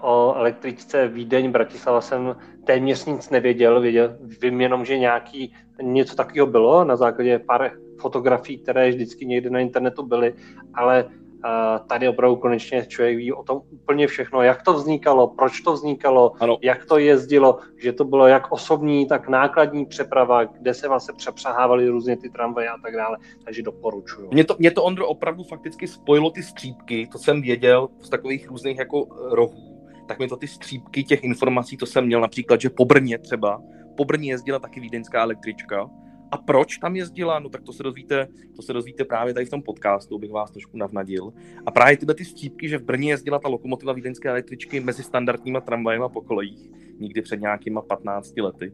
o 0.01 0.35
električce 0.37 1.09
Vídeň 1.09 1.51
Bratislava 1.51 2.01
jsem 2.01 2.37
téměř 2.65 3.05
nic 3.05 3.31
nevěděl. 3.31 3.81
Věděl, 3.81 4.17
vím 4.43 4.61
jenom, 4.61 4.85
že 4.85 4.99
nějaký 4.99 5.55
něco 5.83 6.17
takového 6.17 6.47
bylo 6.47 6.85
na 6.85 6.97
základě 6.97 7.39
pár 7.39 7.71
fotografií, 8.01 8.59
které 8.59 8.91
vždycky 8.91 9.27
někde 9.27 9.51
na 9.51 9.61
internetu 9.61 10.03
byly, 10.03 10.35
ale 10.75 11.05
tady 11.87 12.09
opravdu 12.09 12.37
konečně 12.37 12.87
člověk 12.87 13.17
ví 13.17 13.33
o 13.33 13.43
tom 13.43 13.61
úplně 13.71 14.07
všechno, 14.07 14.43
jak 14.43 14.63
to 14.63 14.73
vznikalo, 14.73 15.29
proč 15.29 15.61
to 15.61 15.73
vznikalo, 15.73 16.33
ano. 16.41 16.59
jak 16.63 16.85
to 16.85 16.99
jezdilo, 16.99 17.59
že 17.77 17.93
to 17.93 18.05
bylo 18.05 18.27
jak 18.27 18.53
osobní, 18.53 19.09
tak 19.09 19.29
nákladní 19.29 19.87
přeprava, 19.87 20.45
kde 20.45 20.75
se 20.75 20.89
vlastně 20.89 21.15
přepřahávaly 21.17 21.89
různě 21.89 22.17
ty 22.17 22.31
tramvaje 22.31 22.69
a 22.69 22.79
tak 22.85 22.97
dále, 22.97 23.17
takže 23.45 23.63
doporučuju. 23.63 24.29
Mě 24.33 24.45
to, 24.45 24.57
mě 24.59 24.71
to 24.71 24.85
Ondro 24.85 25.09
opravdu 25.09 25.45
fakticky 25.45 25.89
spojilo 25.89 26.31
ty 26.31 26.43
střípky, 26.43 27.09
to 27.13 27.19
jsem 27.19 27.43
věděl 27.43 27.89
z 28.01 28.09
takových 28.09 28.49
různých 28.49 28.79
jako 28.79 29.07
rohů, 29.31 29.87
tak 30.09 30.19
mi 30.19 30.29
to 30.29 30.37
ty 30.37 30.49
střípky 30.49 31.05
těch 31.05 31.25
informací, 31.25 31.77
to 31.77 31.87
jsem 31.87 32.07
měl 32.07 32.21
například, 32.21 32.61
že 32.61 32.71
po 32.71 32.85
Brně 32.85 33.19
třeba, 33.19 33.63
po 33.97 34.05
Brně 34.05 34.31
jezdila 34.31 34.59
taky 34.59 34.81
vídeňská 34.81 35.23
električka, 35.23 35.91
a 36.31 36.37
proč 36.37 36.79
tam 36.79 36.97
jezdila? 36.97 37.39
No 37.39 37.49
tak 37.49 37.63
to 37.63 37.73
se 37.73 37.83
dozvíte, 37.83 38.29
to 38.57 38.63
se 38.63 38.73
dozvíte 38.73 39.05
právě 39.05 39.35
tady 39.35 39.47
v 39.47 39.51
tom 39.51 39.63
podcastu, 39.63 40.19
bych 40.19 40.31
vás 40.31 40.51
trošku 40.51 40.77
navnadil. 40.77 41.33
A 41.67 41.71
právě 41.71 41.97
tyhle 41.97 42.15
ty 42.15 42.25
střípky, 42.25 42.69
že 42.69 42.79
v 42.79 42.83
Brně 42.83 43.11
jezdila 43.11 43.39
ta 43.39 43.49
lokomotiva 43.49 43.93
vídeňské 43.93 44.29
električky 44.29 44.81
mezi 44.81 45.03
standardníma 45.03 45.61
tramvajema 45.61 46.09
po 46.09 46.21
kolejích, 46.21 46.71
nikdy 46.99 47.23
před 47.23 47.41
nějakýma 47.41 47.83
15 47.83 48.37
lety, 48.37 48.73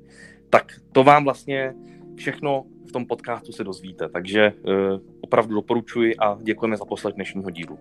tak 0.51 0.73
to 0.93 1.05
vám 1.05 1.25
vlastně 1.25 1.75
všechno 2.17 2.65
v 2.89 2.93
tom 2.93 3.07
podcastu 3.07 3.53
se 3.53 3.65
dozvíte. 3.65 4.09
Takže 4.09 4.53
uh, 4.53 4.73
opravdu 5.21 5.55
doporučuji 5.55 6.17
a 6.17 6.39
děkujeme 6.43 6.77
za 6.77 6.85
poslech 6.85 7.15
dnešního 7.15 7.51
dílu. 7.51 7.79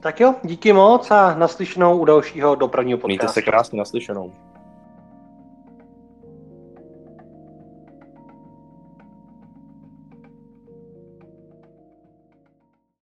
Tak 0.00 0.20
jo, 0.20 0.34
díky 0.44 0.72
moc 0.72 1.10
a 1.10 1.34
naslyšenou 1.34 1.98
u 1.98 2.04
dalšího 2.04 2.54
dopravního 2.54 2.98
podcastu. 2.98 3.08
Mějte 3.08 3.28
se 3.28 3.42
krásně 3.42 3.78
naslyšenou. 3.78 4.32